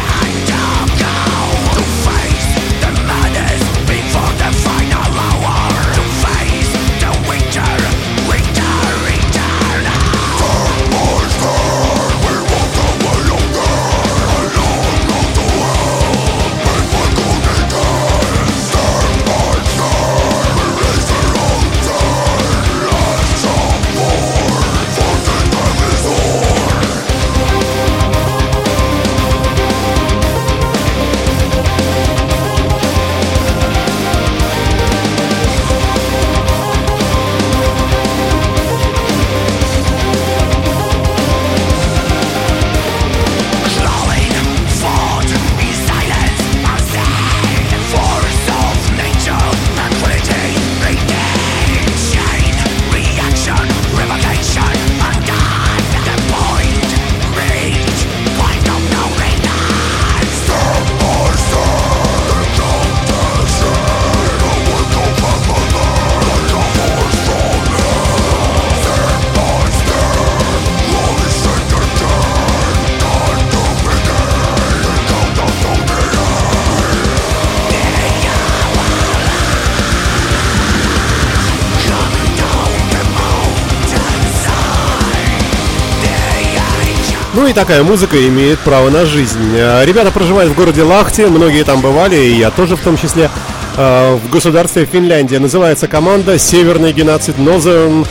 И 87.48 87.52
такая 87.52 87.82
музыка 87.82 88.16
имеет 88.28 88.58
право 88.60 88.90
на 88.90 89.06
жизнь. 89.06 89.38
Э, 89.54 89.84
Ребята 89.84 90.10
проживают 90.10 90.52
в 90.52 90.56
городе 90.56 90.82
Лахте, 90.82 91.26
многие 91.26 91.64
там 91.64 91.80
бывали, 91.80 92.16
и 92.16 92.34
я 92.38 92.50
тоже 92.50 92.76
в 92.76 92.80
том 92.80 92.96
числе. 92.96 93.30
Э, 93.76 94.16
В 94.16 94.30
государстве 94.30 94.86
Финляндия 94.90 95.38
называется 95.38 95.88
команда 95.88 96.38
Северный 96.38 96.92
геноцид 96.92 97.36
Northern 97.38 98.06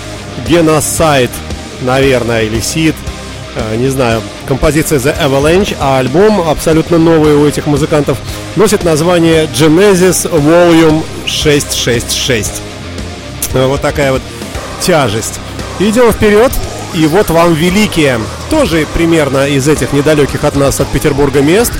Genocide, 0.47 1.29
наверное, 1.81 2.43
или 2.43 2.59
Сид, 2.59 2.95
Э, 3.55 3.75
не 3.75 3.87
знаю. 3.89 4.21
Композиция 4.47 4.99
The 4.99 5.15
Avalanche, 5.19 5.75
а 5.79 5.97
альбом 5.99 6.47
абсолютно 6.47 6.97
новый 6.99 7.33
у 7.35 7.47
этих 7.47 7.65
музыкантов 7.65 8.17
носит 8.55 8.83
название 8.83 9.45
Genesis 9.45 10.29
Volume 10.31 11.03
666. 11.25 12.61
Э, 13.53 13.65
Вот 13.65 13.81
такая 13.81 14.11
вот 14.11 14.21
тяжесть. 14.79 15.39
Идем 15.79 16.11
вперед. 16.11 16.51
И 16.93 17.05
вот 17.07 17.29
вам 17.29 17.53
великие. 17.53 18.19
Тоже 18.49 18.87
примерно 18.93 19.47
из 19.47 19.67
этих 19.67 19.93
недалеких 19.93 20.43
от 20.43 20.55
нас, 20.55 20.79
от 20.79 20.87
Петербурга 20.87 21.41
мест. 21.41 21.73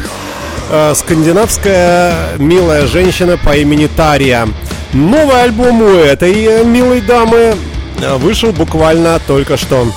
Э, 0.69 0.93
Скандинавская 0.95 2.37
милая 2.37 2.87
женщина 2.87 3.37
по 3.37 3.55
имени 3.55 3.87
Тария. 3.87 4.47
Новый 4.93 5.41
альбом 5.43 5.81
у 5.81 5.87
этой 5.87 6.33
э, 6.43 6.63
милой 6.63 7.01
дамы 7.01 7.55
э, 8.01 8.15
вышел 8.17 8.51
буквально 8.51 9.19
только 9.25 9.57
что. 9.57 9.87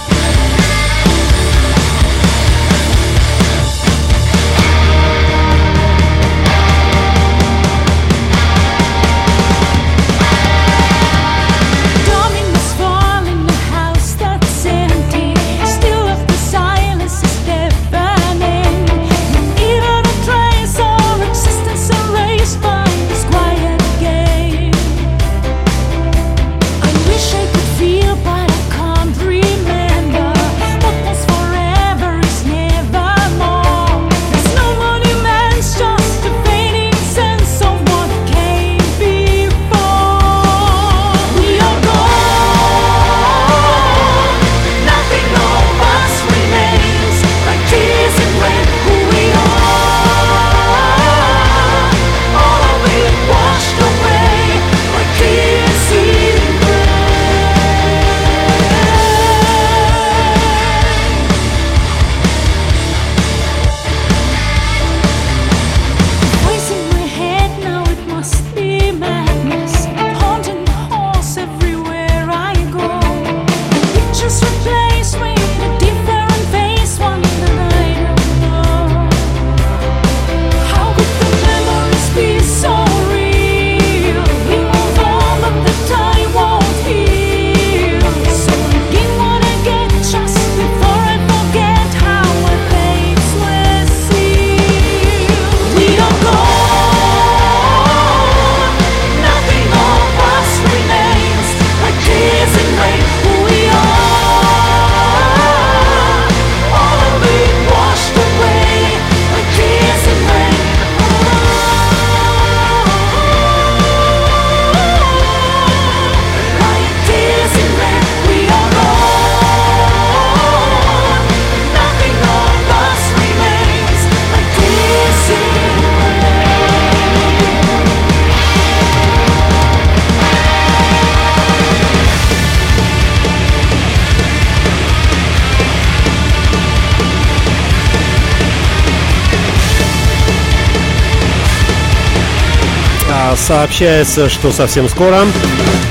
Сообщается, 143.36 144.28
что 144.28 144.50
совсем 144.52 144.88
скоро 144.88 145.20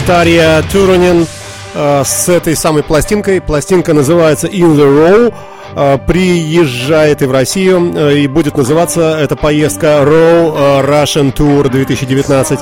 Тарья 0.06 0.63
Турунин 0.71 1.25
э, 1.73 2.04
с 2.06 2.30
этой 2.30 2.56
самой 2.56 2.84
пластинкой, 2.84 3.41
пластинка 3.41 3.93
называется 3.93 4.47
In 4.47 4.75
the 4.75 4.86
Row, 4.86 5.34
э, 5.75 5.97
приезжает 6.06 7.21
и 7.21 7.25
в 7.25 7.32
Россию, 7.32 7.93
э, 7.95 8.17
и 8.19 8.28
будет 8.28 8.58
называться 8.58 9.17
эта 9.19 9.36
поездка 9.36 9.88
Row 10.04 10.54
э, 10.56 10.86
Russian 10.86 11.34
Tour 11.34 11.69
2019. 11.69 12.60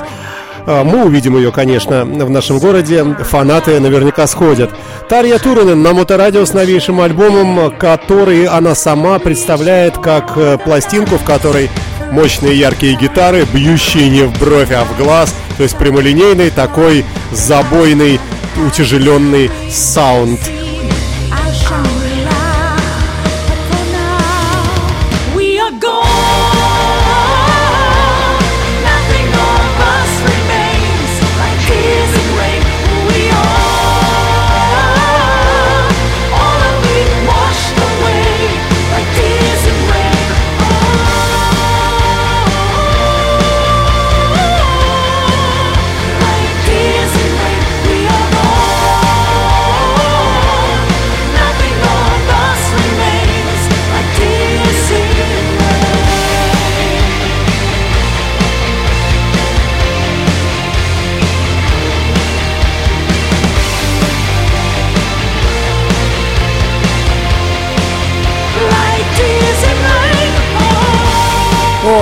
Э, 0.66 0.82
Мы 0.84 1.04
увидим 1.04 1.36
ее, 1.36 1.50
конечно, 1.52 2.04
в 2.04 2.30
нашем 2.30 2.58
городе. 2.58 3.04
Фанаты 3.20 3.80
наверняка 3.80 4.26
сходят. 4.26 4.70
Тарья 5.08 5.38
Турунин 5.38 5.82
на 5.82 5.92
моторадио 5.92 6.44
с 6.44 6.52
новейшим 6.52 7.00
альбомом, 7.00 7.72
который 7.78 8.46
она 8.46 8.74
сама 8.74 9.18
представляет 9.18 9.96
как 9.98 10.36
э, 10.36 10.58
пластинку, 10.58 11.16
в 11.16 11.24
которой 11.24 11.70
мощные 12.10 12.58
яркие 12.58 12.96
гитары, 12.96 13.46
бьющие 13.52 14.08
не 14.08 14.22
в 14.22 14.38
бровь, 14.38 14.72
а 14.72 14.84
в 14.84 14.96
глаз. 14.96 15.34
То 15.56 15.62
есть 15.62 15.76
прямолинейный 15.76 16.50
такой 16.50 17.04
забойный, 17.32 18.20
утяжеленный 18.66 19.50
саунд. 19.70 20.40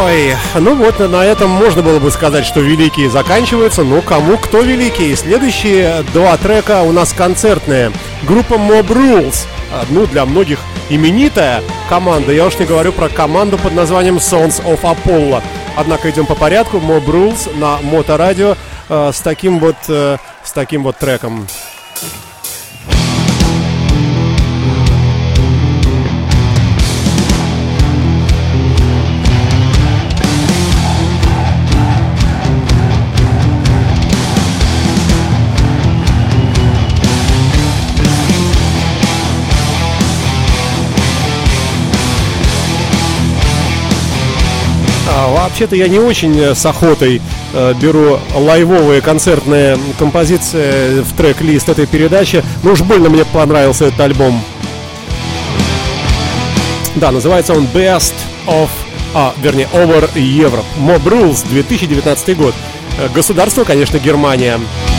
Ой, 0.06 0.36
ну 0.54 0.76
вот 0.76 1.00
на 1.00 1.24
этом 1.24 1.50
можно 1.50 1.82
было 1.82 1.98
бы 1.98 2.12
сказать, 2.12 2.46
что 2.46 2.60
великие 2.60 3.10
заканчиваются, 3.10 3.82
но 3.82 4.00
кому 4.02 4.38
кто 4.38 4.60
великий. 4.60 5.16
Следующие 5.16 6.04
два 6.14 6.36
трека 6.36 6.82
у 6.82 6.92
нас 6.92 7.12
концертные. 7.12 7.90
Группа 8.22 8.54
Mob 8.54 8.86
Rules. 8.86 9.48
Ну, 9.90 10.06
для 10.06 10.24
многих 10.24 10.60
именитая 10.90 11.60
команда. 11.88 12.30
Я 12.30 12.46
уж 12.46 12.56
не 12.56 12.66
говорю 12.66 12.92
про 12.92 13.08
команду 13.08 13.58
под 13.58 13.74
названием 13.74 14.18
Sons 14.18 14.62
of 14.62 14.82
Apollo. 14.82 15.42
Однако 15.76 16.08
идем 16.08 16.26
по 16.26 16.36
порядку. 16.36 16.76
Mob 16.76 17.04
Rules 17.06 17.58
на 17.58 17.78
моторадио 17.82 18.54
э, 18.88 19.10
с 19.12 19.20
таким 19.20 19.58
вот 19.58 19.76
э, 19.88 20.18
с 20.44 20.52
таким 20.52 20.84
вот 20.84 20.98
треком. 20.98 21.48
Вообще-то 45.46 45.76
я 45.76 45.86
не 45.86 46.00
очень 46.00 46.36
э, 46.40 46.56
с 46.56 46.66
охотой 46.66 47.22
э, 47.54 47.74
беру 47.80 48.18
лайвовые 48.34 49.00
концертные 49.00 49.78
композиции 49.96 51.02
в 51.02 51.16
трек-лист 51.16 51.68
этой 51.68 51.86
передачи. 51.86 52.42
Но 52.64 52.72
уж 52.72 52.80
больно 52.80 53.08
мне 53.08 53.24
понравился 53.24 53.84
этот 53.84 54.00
альбом. 54.00 54.42
Да, 56.96 57.12
называется 57.12 57.54
он 57.54 57.68
Best 57.72 58.14
of, 58.48 58.68
а, 59.14 59.34
вернее, 59.40 59.68
Over 59.72 60.12
Europe. 60.16 60.64
Mob 60.80 61.04
Rules, 61.04 61.48
2019 61.48 62.36
год. 62.36 62.54
Э, 62.98 63.08
Государство, 63.14 63.62
конечно, 63.62 63.98
Германия. 63.98 64.58
We 64.58 64.95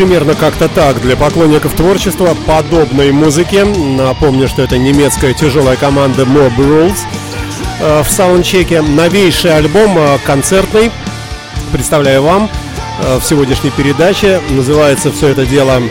примерно 0.00 0.34
как-то 0.34 0.66
так 0.70 0.98
для 1.02 1.14
поклонников 1.14 1.74
творчества 1.74 2.34
подобной 2.46 3.12
музыки. 3.12 3.66
Напомню, 3.98 4.48
что 4.48 4.62
это 4.62 4.78
немецкая 4.78 5.34
тяжелая 5.34 5.76
команда 5.76 6.22
Mob 6.22 6.56
Rules. 6.56 6.96
Э, 7.80 8.02
В 8.02 8.10
саундчеке 8.10 8.80
новейший 8.80 9.54
альбом 9.54 9.98
э, 9.98 10.16
концертный. 10.24 10.90
Представляю 11.70 12.22
вам 12.22 12.48
э, 13.02 13.18
в 13.18 13.24
сегодняшней 13.26 13.68
передаче. 13.68 14.40
Называется 14.48 15.12
все 15.12 15.28
это 15.28 15.44
дело... 15.44 15.82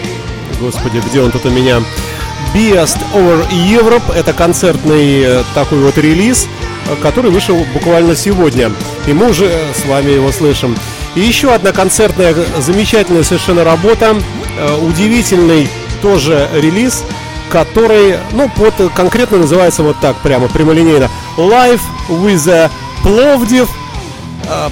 Господи, 0.59 1.03
где 1.07 1.21
он 1.21 1.29
тут 1.29 1.45
у 1.45 1.51
меня? 1.51 1.77
Best 2.55 2.97
Over 3.13 3.47
Europe. 3.51 4.11
Это 4.15 4.33
концертный 4.33 5.43
такой 5.53 5.81
вот 5.81 5.99
релиз, 5.99 6.47
который 7.03 7.29
вышел 7.29 7.63
буквально 7.75 8.15
сегодня. 8.15 8.71
И 9.05 9.13
мы 9.13 9.29
уже 9.29 9.51
с 9.75 9.85
вами 9.85 10.13
его 10.13 10.31
слышим. 10.31 10.75
И 11.15 11.21
еще 11.21 11.53
одна 11.53 11.71
концертная, 11.71 12.35
замечательная 12.59 13.23
совершенно 13.23 13.63
работа. 13.63 14.15
э, 14.57 14.77
Удивительный 14.85 15.67
тоже 16.01 16.47
релиз, 16.53 17.03
который, 17.49 18.17
ну, 18.33 18.49
под, 18.49 18.75
конкретно 18.93 19.39
называется 19.39 19.83
вот 19.83 19.97
так, 19.99 20.15
прямо 20.17 20.47
прямолинейно. 20.47 21.09
Live 21.37 21.81
with 22.09 22.35
the 22.45 22.69
Plovdiv 23.03 23.67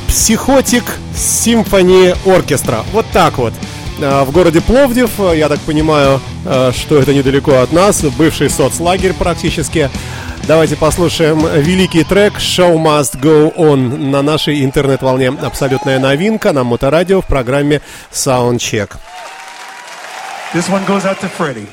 Psychotic 0.08 0.84
Symphony 1.16 2.16
Orchestra. 2.26 2.84
Вот 2.94 3.06
так 3.12 3.38
вот. 3.38 3.54
Э, 4.00 4.24
В 4.24 4.32
городе 4.32 4.62
Пловдив, 4.62 5.10
э, 5.20 5.34
я 5.38 5.50
так 5.50 5.60
понимаю, 5.62 6.20
что 6.80 6.98
это 6.98 7.14
недалеко 7.14 7.60
от 7.62 7.74
нас, 7.74 8.02
бывший 8.18 8.50
соцлагерь 8.50 9.14
практически. 9.14 9.90
Давайте 10.46 10.76
послушаем 10.76 11.40
великий 11.62 12.04
трек 12.04 12.34
Show 12.36 12.76
Must 12.76 13.20
Go 13.20 13.56
On 13.56 13.98
на 13.98 14.22
нашей 14.22 14.64
интернет-волне. 14.64 15.30
Абсолютная 15.30 16.00
новинка 16.00 16.54
на 16.54 16.64
Моторадио 16.64 17.22
в 17.22 17.28
программе 17.28 17.82
Soundcheck. 18.12 18.92
This 20.54 20.70
one 20.70 20.86
goes 20.86 21.06
out 21.06 21.20
to 21.20 21.30
Freddie. 21.38 21.68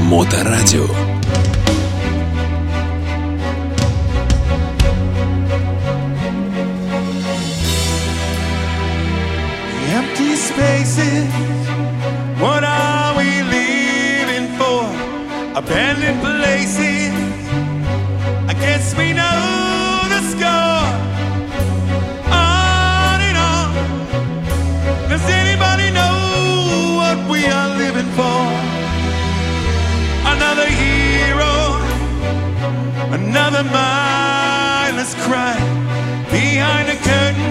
Моторадио. 0.00 1.09
Spaces. 10.52 11.28
What 12.44 12.62
are 12.64 13.10
we 13.18 13.28
leaving 13.54 14.46
for? 14.58 14.80
Abandoned 15.60 16.20
places. 16.26 17.12
I 18.52 18.54
guess 18.64 18.84
we 19.00 19.06
know 19.20 19.40
the 20.14 20.20
score. 20.32 20.86
On 22.44 23.18
and 23.28 23.38
on. 23.52 23.68
Does 25.10 25.26
anybody 25.42 25.88
know 25.98 26.16
what 27.00 27.18
we 27.32 27.40
are 27.56 27.70
living 27.84 28.10
for? 28.18 28.40
Another 30.34 30.68
hero. 30.82 31.54
Another 33.18 33.64
mindless 33.78 35.14
crime. 35.26 35.68
behind 36.30 36.86
the 36.92 36.96
curtain 37.08 37.50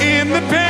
in 0.00 0.28
the. 0.34 0.69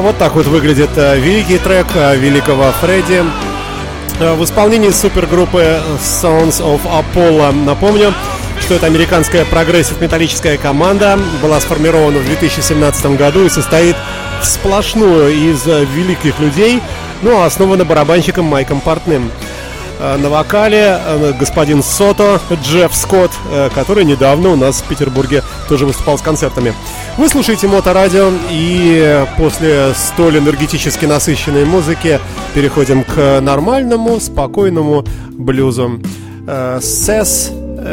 Вот 0.00 0.16
так 0.16 0.34
вот 0.34 0.46
выглядит 0.46 0.88
э, 0.96 1.18
великий 1.20 1.58
трек 1.58 1.86
э, 1.94 2.16
великого 2.16 2.72
Фредди 2.80 3.22
э, 4.18 4.32
в 4.32 4.42
исполнении 4.42 4.88
супергруппы 4.88 5.78
Sons 6.00 6.62
of 6.62 6.80
Apollo. 6.84 7.52
Напомню, 7.52 8.14
что 8.62 8.76
это 8.76 8.86
американская 8.86 9.44
прогрессив-металлическая 9.44 10.56
команда, 10.56 11.18
была 11.42 11.60
сформирована 11.60 12.18
в 12.18 12.24
2017 12.24 13.18
году 13.18 13.44
и 13.44 13.50
состоит 13.50 13.94
сплошную 14.42 15.34
из 15.34 15.66
великих 15.66 16.38
людей, 16.38 16.80
ну 17.20 17.38
а 17.38 17.44
основана 17.44 17.84
барабанщиком 17.84 18.46
Майком 18.46 18.80
Портным. 18.80 19.30
Э, 20.00 20.16
На 20.16 20.30
вокале 20.30 20.98
э, 20.98 21.32
господин 21.38 21.82
Сото, 21.82 22.40
Джефф 22.64 22.94
Скотт, 22.94 23.30
э, 23.52 23.68
который 23.74 24.04
недавно 24.04 24.50
у 24.50 24.56
нас 24.56 24.80
в 24.80 24.84
Петербурге 24.88 25.42
тоже 25.68 25.86
выступал 25.86 26.18
с 26.18 26.22
концертами. 26.22 26.72
Вы 27.18 27.28
слушаете 27.28 27.68
Моторадио, 27.68 28.30
и 28.50 29.24
после 29.36 29.92
столь 29.94 30.38
энергетически 30.38 31.04
насыщенной 31.04 31.64
музыки 31.64 32.18
переходим 32.54 33.04
к 33.04 33.40
нормальному, 33.40 34.20
спокойному 34.20 35.04
блюзу. 35.32 36.00
Э, 36.46 36.80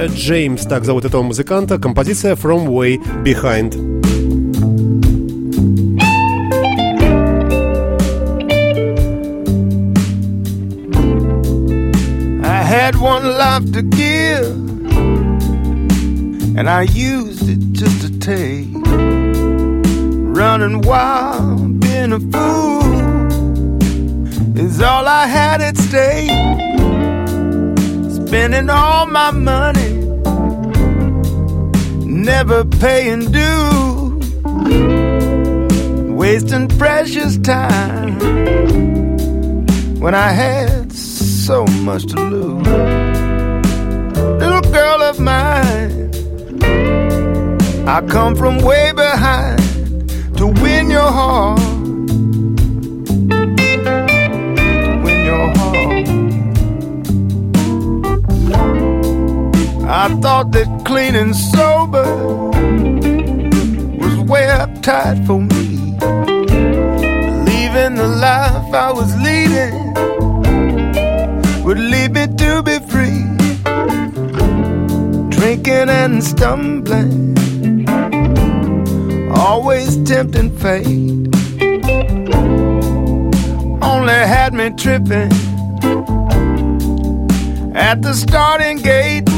Джеймс, 0.07 0.63
так 0.63 0.85
зовут 0.85 1.05
этого 1.05 1.23
музыканта, 1.23 1.77
композиция 1.77 2.35
From 2.35 2.67
Way 2.67 2.99
Behind. 3.23 4.16
Life 13.59 13.71
to 13.73 13.81
give, 13.81 14.55
and 16.57 16.69
I 16.69 16.83
used 16.83 17.49
it 17.49 17.59
just 17.71 18.01
to 18.01 18.19
take. 18.19 18.67
Running 20.37 20.81
wild, 20.81 21.79
being 21.79 22.13
a 22.13 22.19
fool, 22.19 22.83
is 24.55 24.79
all 24.81 25.07
I 25.07 25.25
had 25.25 25.61
at 25.61 25.77
stake. 25.77 26.29
Spending 28.27 28.69
all 28.69 29.07
my 29.07 29.31
money, 29.31 29.93
never 32.05 32.63
paying 32.63 33.31
due, 33.31 34.19
wasting 36.13 36.67
precious 36.67 37.37
time 37.39 38.19
when 39.99 40.13
I 40.13 40.29
had 40.29 40.91
so 40.93 41.65
much 41.65 42.05
to 42.07 42.19
lose. 42.19 42.96
Girl 44.87 45.03
of 45.03 45.19
mine, 45.19 46.11
I 47.85 47.99
come 48.07 48.37
from 48.37 48.59
way 48.59 48.93
behind 48.93 49.59
to 50.37 50.47
win 50.47 50.89
your 50.89 51.11
heart. 51.19 51.59
Win 55.03 55.19
your 55.31 55.47
heart. 55.57 56.07
I 59.89 60.07
thought 60.21 60.53
that 60.53 60.69
clean 60.85 61.15
and 61.15 61.35
sober 61.35 62.07
was 64.01 64.15
way 64.31 64.45
uptight 64.61 65.27
for 65.27 65.41
me. 65.41 65.97
Believing 67.27 67.95
the 67.95 68.07
life 68.07 68.73
I 68.73 68.93
was 68.93 69.16
Drinking 75.77 75.95
and 75.95 76.23
stumbling, 76.23 77.37
always 79.31 79.95
tempting 80.09 80.49
fate. 80.57 80.87
Only 83.83 84.13
had 84.13 84.55
me 84.55 84.71
tripping 84.71 85.31
at 87.75 88.01
the 88.01 88.13
starting 88.15 88.77
gate. 88.77 89.29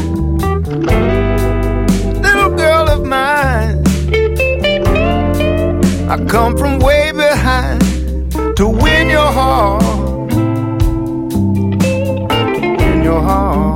Little 2.21 2.55
girl 2.55 2.89
of 2.89 3.05
mine, 3.05 3.83
I 6.09 6.25
come 6.25 6.57
from 6.57 6.79
way 6.79 7.11
behind 7.11 7.81
to 8.55 8.65
win 8.65 9.09
your 9.09 9.31
heart. 9.39 9.83
in 12.81 13.03
your 13.03 13.21
heart. 13.21 13.68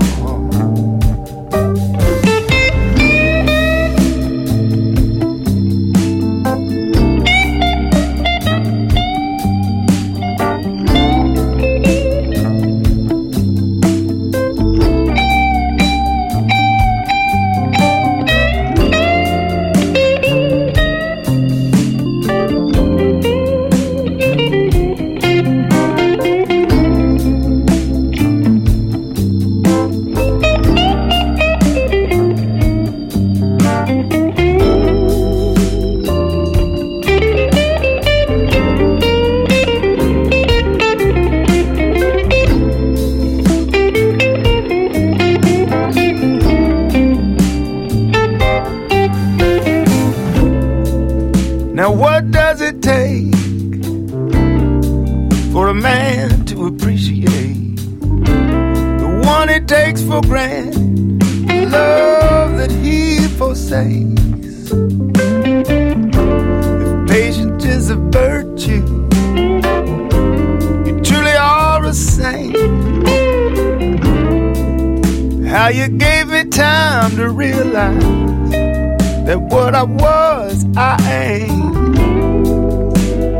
That 79.25 79.39
what 79.39 79.73
I 79.73 79.83
was, 79.83 80.65
I 80.75 80.97
ain't. 81.21 81.73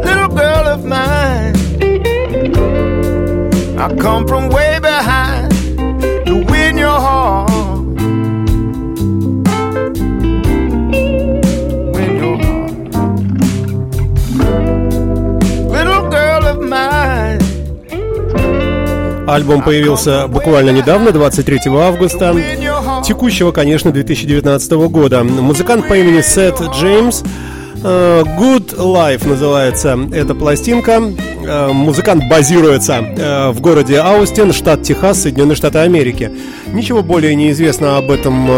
Little 0.05 0.29
girl 0.29 0.67
of 0.67 0.86
mine, 0.86 1.55
I 3.77 3.95
come 3.99 4.27
from 4.27 4.49
way 4.49 4.79
behind 4.79 5.51
to 6.25 6.34
win 6.49 6.77
your 6.77 6.99
heart. 7.07 7.51
Win 11.95 12.11
your 12.23 12.38
heart. 12.43 12.73
Little 15.77 16.09
girl 16.09 16.43
of 16.47 16.59
mine. 16.61 17.39
Альбом 19.27 19.63
появился 19.63 20.27
буквально 20.27 20.71
недавно, 20.71 21.11
23 21.11 21.59
августа. 21.79 22.34
Текущего, 23.04 23.51
конечно, 23.51 23.91
2019 23.91 24.72
года. 24.89 25.24
Музыкант 25.24 25.88
по 25.89 25.93
имени 25.97 26.22
Сет 26.22 26.56
Джеймс. 26.74 27.22
э, 27.84 28.24
Good 28.39 28.78
Life 28.78 29.28
называется 29.28 29.99
эта 30.14 30.34
пластинка. 30.34 31.01
Э, 31.45 31.72
Музыкант 31.74 32.24
базируется 32.30 32.93
э, 33.04 33.49
в 33.51 33.60
городе 33.60 33.99
Аустин, 33.99 34.54
штат 34.54 34.84
Техас, 34.84 35.22
Соединенные 35.22 35.56
Штаты 35.56 35.80
Америки. 35.80 36.32
Ничего 36.72 37.04
более 37.04 37.36
не 37.36 37.51
известно 37.51 37.97
об 37.97 38.10
этом 38.10 38.49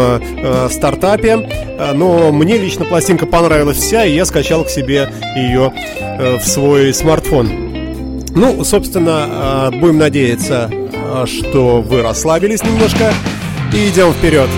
стартапе, 0.70 1.48
но 1.94 2.30
мне 2.32 2.56
лично 2.56 2.84
пластинка 2.84 3.26
понравилась 3.26 3.76
вся, 3.78 4.04
и 4.06 4.14
я 4.14 4.24
скачал 4.24 4.64
к 4.64 4.70
себе 4.70 5.10
ее 5.36 5.72
в 6.40 6.46
свой 6.46 6.94
смартфон. 6.94 8.24
Ну, 8.30 8.64
собственно, 8.64 9.70
будем 9.78 9.98
надеяться, 9.98 10.70
что 11.26 11.82
вы 11.82 12.00
расслабились 12.00 12.62
немножко 12.62 13.12
и 13.72 13.88
идем 13.88 14.12
вперед. 14.12 14.48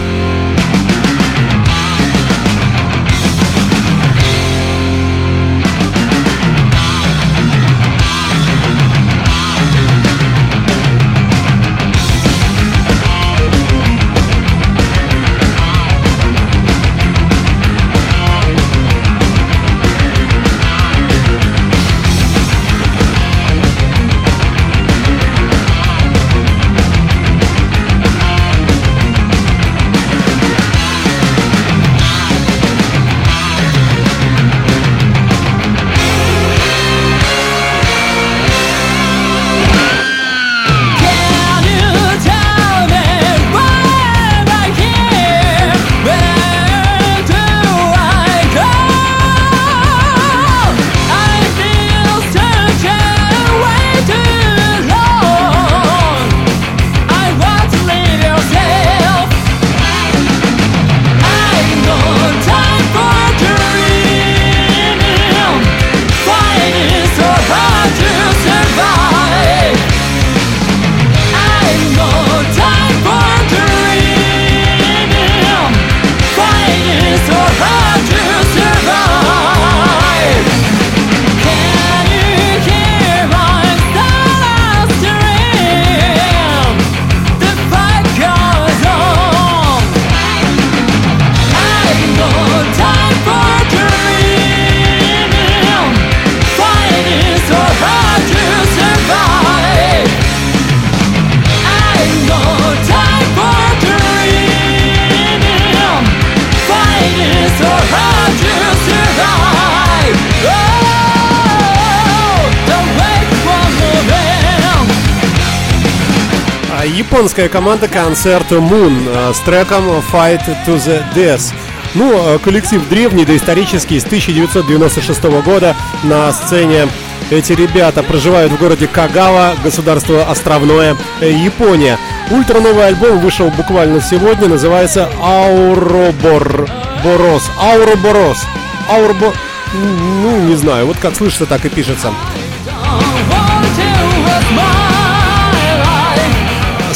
Японская 117.18 117.48
команда 117.48 117.86
Concert 117.86 118.48
Moon 118.48 119.02
э, 119.08 119.32
с 119.34 119.40
треком 119.40 119.88
Fight 120.12 120.40
to 120.64 120.76
the 120.76 121.02
Death. 121.16 121.52
Ну, 121.94 122.12
э, 122.14 122.38
коллектив 122.38 122.88
древний, 122.88 123.24
доисторический, 123.24 123.98
с 123.98 124.04
1996 124.04 125.24
года 125.42 125.74
на 126.04 126.32
сцене 126.32 126.86
эти 127.32 127.54
ребята 127.54 128.04
проживают 128.04 128.52
в 128.52 128.58
городе 128.60 128.86
Кагава, 128.86 129.56
государство 129.64 130.30
островное, 130.30 130.96
э, 131.20 131.32
Япония. 131.32 131.98
Ультра 132.30 132.60
новый 132.60 132.86
альбом 132.86 133.18
вышел 133.18 133.50
буквально 133.50 134.00
сегодня, 134.00 134.46
называется 134.46 135.10
Ауробор... 135.20 136.68
Борос. 137.02 137.50
Ауроборос. 137.60 138.46
Аурбо... 138.88 139.34
Ну, 139.74 140.38
не 140.42 140.54
знаю, 140.54 140.86
вот 140.86 140.98
как 140.98 141.16
слышится, 141.16 141.46
так 141.46 141.64
и 141.64 141.68
пишется. 141.68 142.12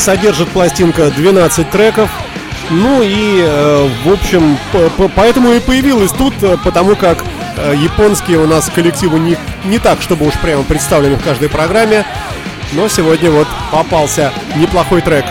Содержит 0.02 0.48
пластинка 0.48 1.10
12 1.10 1.70
треков. 1.70 2.10
Ну 2.70 3.02
и, 3.02 3.40
э, 3.40 3.88
в 4.04 4.12
общем, 4.12 4.58
поэтому 5.14 5.52
и 5.52 5.60
появилась 5.60 6.10
тут, 6.10 6.34
э, 6.42 6.56
потому 6.64 6.96
как 6.96 7.24
э, 7.56 7.74
японские 7.76 8.38
у 8.38 8.46
нас 8.46 8.68
коллективы 8.74 9.20
не, 9.20 9.36
не 9.64 9.78
так, 9.78 10.02
чтобы 10.02 10.26
уж 10.26 10.34
прямо 10.34 10.64
представлены 10.64 11.16
в 11.16 11.22
каждой 11.22 11.48
программе. 11.48 12.04
Но 12.72 12.88
сегодня 12.88 13.30
вот 13.30 13.46
попался 13.70 14.32
неплохой 14.56 15.02
трек. 15.02 15.24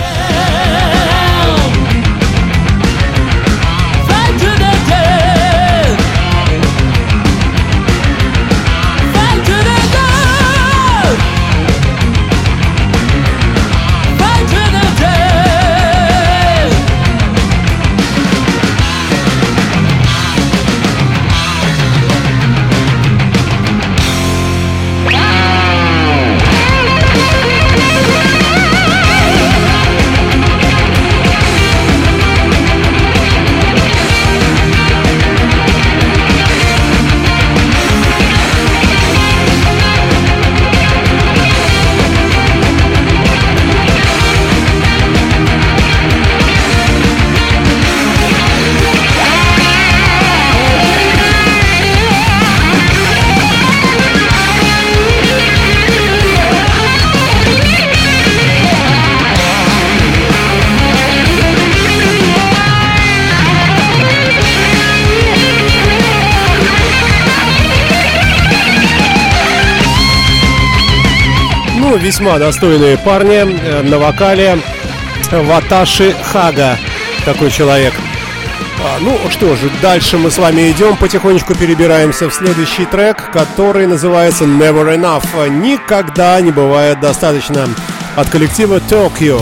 весьма 72.22 72.38
достойные 72.38 72.99
парни 72.99 73.38
э, 73.38 73.82
на 73.82 73.97
вокале. 73.97 74.59
Ваташи 75.32 76.13
Хага, 76.24 76.78
такой 77.26 77.49
человек. 77.49 77.93
А, 78.84 78.99
ну 78.99 79.17
что 79.32 79.55
же, 79.55 79.72
дальше 79.82 80.19
мы 80.19 80.30
с 80.30 80.38
вами 80.38 80.69
идем, 80.69 80.97
потихонечку 80.97 81.55
перебираемся 81.55 82.30
в 82.30 82.34
следующий 82.34 82.86
трек, 82.86 83.32
который 83.32 83.88
называется 83.88 84.43
Never 84.43 84.95
Enough. 84.95 85.49
Никогда 85.49 86.39
не 86.41 86.51
бывает 86.51 86.99
достаточно. 86.99 87.67
От 88.15 88.30
коллектива 88.30 88.78
Tokyo. 88.78 89.41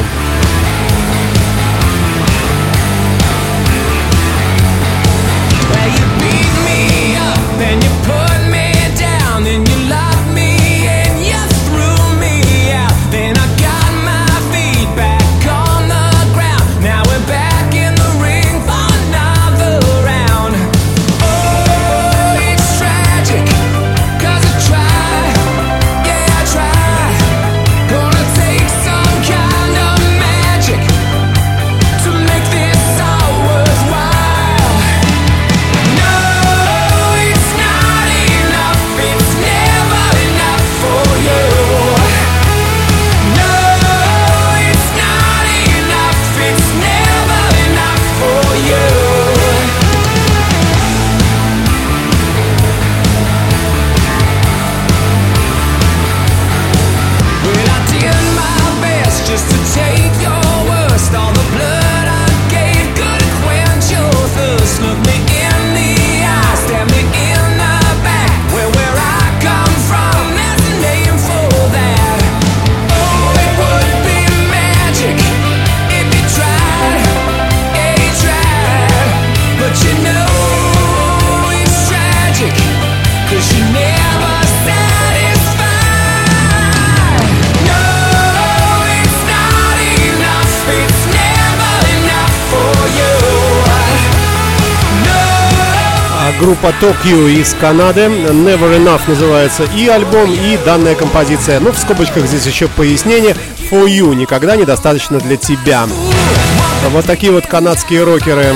группа 96.62 96.76
Tokyo 96.84 97.30
из 97.30 97.54
Канады. 97.54 98.02
Never 98.02 98.78
Enough 98.78 99.02
называется 99.08 99.64
и 99.76 99.88
альбом, 99.88 100.32
и 100.32 100.58
данная 100.66 100.96
композиция. 100.96 101.60
Ну, 101.60 101.72
в 101.72 101.78
скобочках 101.78 102.26
здесь 102.26 102.46
еще 102.46 102.68
пояснение. 102.68 103.36
For 103.70 103.86
you 103.86 104.14
никогда 104.16 104.56
недостаточно 104.56 105.20
для 105.20 105.38
тебя. 105.38 105.88
Вот 106.92 107.06
такие 107.06 107.32
вот 107.32 107.46
канадские 107.46 108.04
рокеры. 108.04 108.56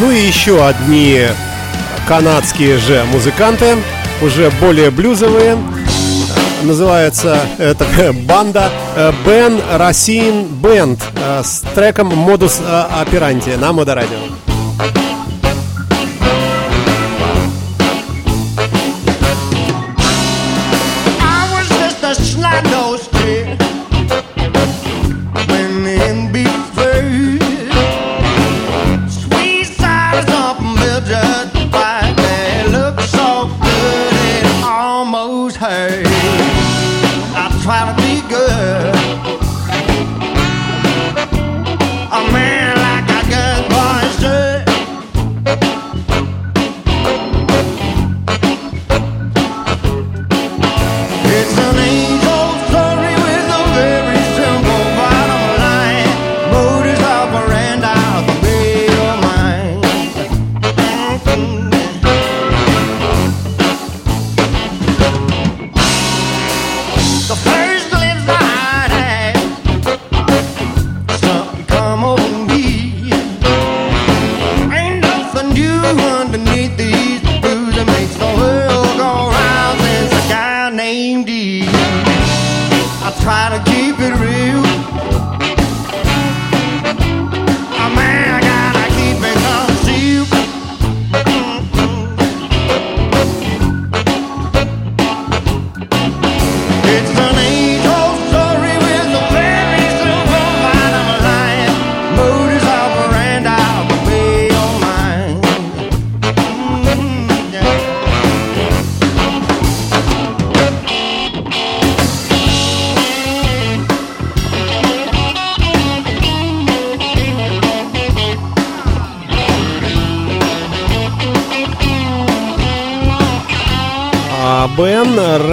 Ну 0.00 0.10
и 0.10 0.18
еще 0.18 0.66
одни 0.66 1.26
канадские 2.08 2.78
же 2.78 3.04
музыканты, 3.12 3.76
уже 4.22 4.50
более 4.58 4.90
блюзовые. 4.90 5.58
Называется 6.62 7.38
эта 7.58 7.86
банда 8.26 8.70
э, 8.96 9.12
Бен 9.26 9.60
Racine 9.74 10.48
Band 10.48 11.00
э, 11.16 11.42
с 11.44 11.62
треком 11.74 12.08
Модус 12.08 12.60
э, 12.66 12.84
Операнти 12.98 13.50
на 13.50 13.74
Модорадио. 13.74 14.16
радио. 14.16 15.09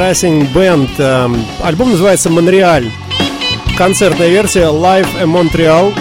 Racing 0.08 0.54
Band. 0.54 0.90
Эм, 1.00 1.46
альбом 1.62 1.92
называется 1.92 2.30
«Монреаль». 2.30 2.90
Концертная 3.78 4.30
версия 4.30 4.68
«Live 4.72 5.08
in 5.22 5.30
Montreal». 5.30 5.94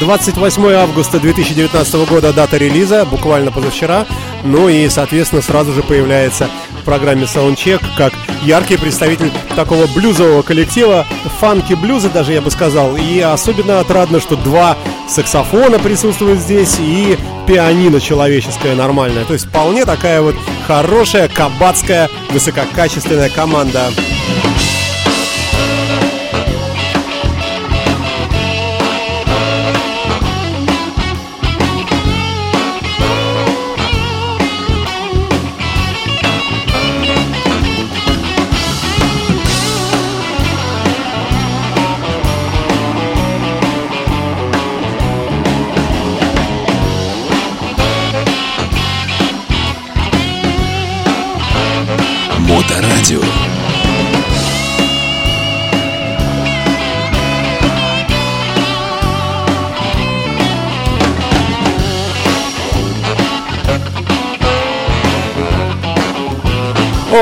28 0.00 0.72
августа 0.72 1.20
2019 1.20 2.08
года 2.08 2.32
дата 2.32 2.56
релиза, 2.56 3.04
буквально 3.04 3.52
позавчера. 3.52 4.06
Ну 4.42 4.70
и, 4.70 4.88
соответственно, 4.88 5.42
сразу 5.42 5.72
же 5.72 5.82
появляется 5.82 6.48
программе 6.84 7.24
Soundcheck 7.24 7.82
как 7.96 8.12
яркий 8.42 8.76
представитель 8.76 9.32
такого 9.56 9.86
блюзового 9.86 10.42
коллектива, 10.42 11.06
фанки-блюза 11.40 12.10
даже, 12.10 12.32
я 12.32 12.40
бы 12.40 12.50
сказал. 12.50 12.96
И 12.96 13.20
особенно 13.20 13.80
отрадно, 13.80 14.20
что 14.20 14.36
два 14.36 14.76
саксофона 15.08 15.78
присутствуют 15.78 16.40
здесь 16.40 16.76
и 16.78 17.18
пианино 17.46 18.00
человеческое 18.00 18.74
нормальное. 18.74 19.24
То 19.24 19.34
есть 19.34 19.46
вполне 19.46 19.84
такая 19.84 20.22
вот 20.22 20.36
хорошая, 20.66 21.28
кабацкая, 21.28 22.08
высококачественная 22.30 23.30
команда. 23.30 23.90
Моторадио. 23.90 24.53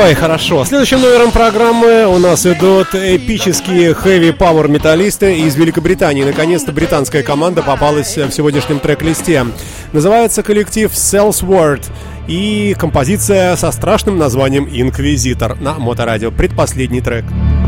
Ой, 0.03 0.14
хорошо. 0.14 0.64
Следующим 0.64 1.00
номером 1.00 1.30
программы 1.30 2.07
у 2.09 2.18
нас 2.18 2.44
идут 2.44 2.92
эпические 2.92 3.92
heavy 3.92 4.36
power 4.36 4.66
металлисты 4.66 5.38
из 5.38 5.55
Великобритании. 5.55 6.24
Наконец-то 6.24 6.72
британская 6.72 7.22
команда 7.22 7.62
попалась 7.62 8.16
в 8.16 8.32
сегодняшнем 8.32 8.80
трек-листе. 8.80 9.46
Называется 9.92 10.42
коллектив 10.42 10.90
Salesword 10.90 11.84
и 12.26 12.74
композиция 12.76 13.55
со 13.55 13.70
страшным 13.70 14.18
названием 14.18 14.68
Инквизитор 14.68 15.55
на 15.61 15.74
Моторадио. 15.74 16.32
Предпоследний 16.32 17.00
трек. 17.00 17.24
Shut 17.24 17.62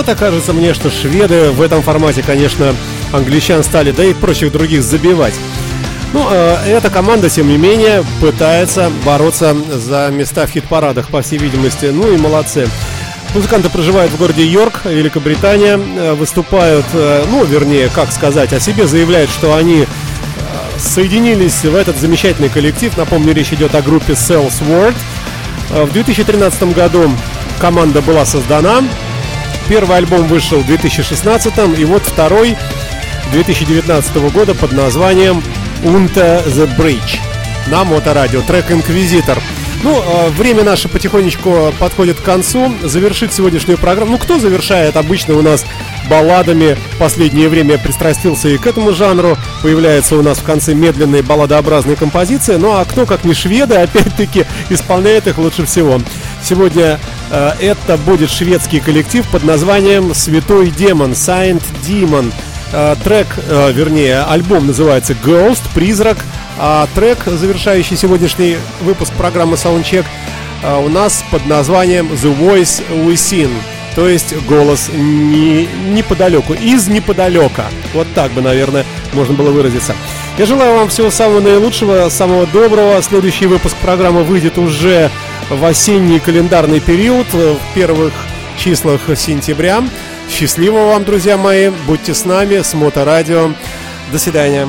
Что-то 0.00 0.16
кажется 0.18 0.54
мне, 0.54 0.72
что 0.72 0.88
шведы 0.88 1.50
в 1.50 1.60
этом 1.60 1.82
формате, 1.82 2.24
конечно, 2.26 2.74
англичан 3.12 3.62
стали, 3.62 3.90
да 3.90 4.02
и 4.02 4.14
прочих 4.14 4.50
других 4.50 4.82
забивать. 4.82 5.34
Ну, 6.14 6.26
э, 6.30 6.56
эта 6.68 6.88
команда, 6.88 7.28
тем 7.28 7.48
не 7.48 7.58
менее, 7.58 8.02
пытается 8.18 8.90
бороться 9.04 9.54
за 9.70 10.08
места 10.10 10.46
в 10.46 10.52
хит-парадах, 10.52 11.10
по 11.10 11.20
всей 11.20 11.38
видимости. 11.38 11.90
Ну 11.92 12.14
и 12.14 12.16
молодцы. 12.16 12.66
Музыканты 13.34 13.68
проживают 13.68 14.10
в 14.10 14.16
городе 14.16 14.42
Йорк, 14.42 14.86
Великобритания, 14.86 15.78
э, 15.78 16.14
выступают, 16.14 16.86
э, 16.94 17.26
ну, 17.30 17.44
вернее, 17.44 17.90
как 17.94 18.10
сказать, 18.10 18.54
о 18.54 18.58
себе 18.58 18.86
заявляют, 18.86 19.28
что 19.28 19.54
они 19.54 19.82
э, 19.82 19.86
соединились 20.78 21.62
в 21.62 21.74
этот 21.74 21.98
замечательный 21.98 22.48
коллектив. 22.48 22.96
Напомню, 22.96 23.34
речь 23.34 23.52
идет 23.52 23.74
о 23.74 23.82
группе 23.82 24.14
Cells 24.14 24.62
World. 24.66 24.94
В 25.68 25.92
2013 25.92 26.74
году 26.74 27.10
команда 27.60 28.00
была 28.00 28.24
создана. 28.24 28.82
Первый 29.70 29.98
альбом 29.98 30.26
вышел 30.26 30.58
в 30.58 30.66
2016 30.66 31.78
и 31.78 31.84
вот 31.84 32.02
второй 32.02 32.56
2019 33.30 34.16
года 34.32 34.52
под 34.52 34.72
названием 34.72 35.44
Unter 35.84 36.44
the 36.44 36.68
Bridge 36.76 37.20
на 37.68 37.84
моторадио. 37.84 38.42
Трек 38.42 38.72
Инквизитор. 38.72 39.40
Ну, 39.84 40.02
э, 40.02 40.28
время 40.30 40.64
наше 40.64 40.88
потихонечку 40.88 41.72
подходит 41.78 42.18
к 42.18 42.24
концу. 42.24 42.74
Завершить 42.82 43.32
сегодняшнюю 43.32 43.78
программу. 43.78 44.12
Ну, 44.12 44.18
кто 44.18 44.40
завершает? 44.40 44.96
Обычно 44.96 45.36
у 45.36 45.42
нас 45.42 45.64
балладами. 46.10 46.76
Последнее 46.98 47.48
время 47.48 47.78
пристрастился 47.78 48.48
и 48.48 48.58
к 48.58 48.66
этому 48.66 48.92
жанру. 48.92 49.38
Появляется 49.62 50.16
у 50.16 50.22
нас 50.22 50.38
в 50.38 50.42
конце 50.42 50.74
медленные 50.74 51.22
балладообразные 51.22 51.94
композиции. 51.94 52.56
Ну, 52.56 52.72
а 52.72 52.84
кто, 52.84 53.06
как 53.06 53.24
не 53.24 53.34
шведы, 53.34 53.74
опять-таки, 53.76 54.46
исполняет 54.68 55.28
их 55.28 55.38
лучше 55.38 55.64
всего. 55.64 56.00
Сегодня 56.42 56.98
э, 57.30 57.50
это 57.60 57.96
будет 57.96 58.30
шведский 58.30 58.80
коллектив 58.80 59.28
под 59.28 59.44
названием 59.44 60.14
«Святой 60.14 60.70
демон», 60.70 61.12
«Saint 61.12 61.62
Demon». 61.86 62.32
Э, 62.72 62.94
трек, 63.02 63.26
э, 63.48 63.72
вернее, 63.72 64.22
альбом 64.22 64.66
называется 64.66 65.14
Ghost, 65.14 65.62
Призрак, 65.74 66.18
а 66.58 66.86
трек, 66.94 67.18
завершающий 67.26 67.96
сегодняшний 67.96 68.58
выпуск 68.82 69.12
программы 69.14 69.56
Soundcheck, 69.56 70.04
э, 70.62 70.84
у 70.84 70.88
нас 70.88 71.24
под 71.32 71.46
названием 71.46 72.06
The 72.06 72.38
Voice 72.38 72.82
Within, 73.06 73.50
то 73.96 74.08
есть 74.08 74.36
голос 74.46 74.88
не, 74.92 75.68
неподалеку, 75.88 76.54
из 76.54 76.86
неподалека. 76.86 77.64
Вот 77.92 78.06
так 78.14 78.30
бы, 78.32 78.40
наверное, 78.40 78.84
можно 79.14 79.34
было 79.34 79.50
выразиться. 79.50 79.94
Я 80.38 80.46
желаю 80.46 80.76
вам 80.76 80.88
всего 80.88 81.10
самого 81.10 81.40
наилучшего, 81.40 82.08
самого 82.08 82.46
доброго. 82.46 83.02
Следующий 83.02 83.46
выпуск 83.46 83.74
программы 83.82 84.22
выйдет 84.22 84.58
уже 84.58 85.10
в 85.50 85.64
осенний 85.64 86.20
календарный 86.20 86.80
период, 86.80 87.26
э, 87.32 87.54
в 87.54 87.74
первых 87.74 88.12
числах 88.56 89.00
сентября. 89.16 89.82
Счастливо 90.30 90.86
вам, 90.86 91.04
друзья 91.04 91.36
мои. 91.36 91.70
Будьте 91.86 92.14
с 92.14 92.24
нами, 92.24 92.62
с 92.62 92.72
Моторадио. 92.74 93.50
До 94.12 94.18
свидания. 94.18 94.68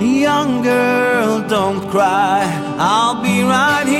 Young 0.00 0.62
girl, 0.62 1.40
don't 1.48 1.90
cry. 1.90 2.44
I'll 2.78 3.22
be 3.22 3.42
right 3.42 3.86
here 3.86 3.95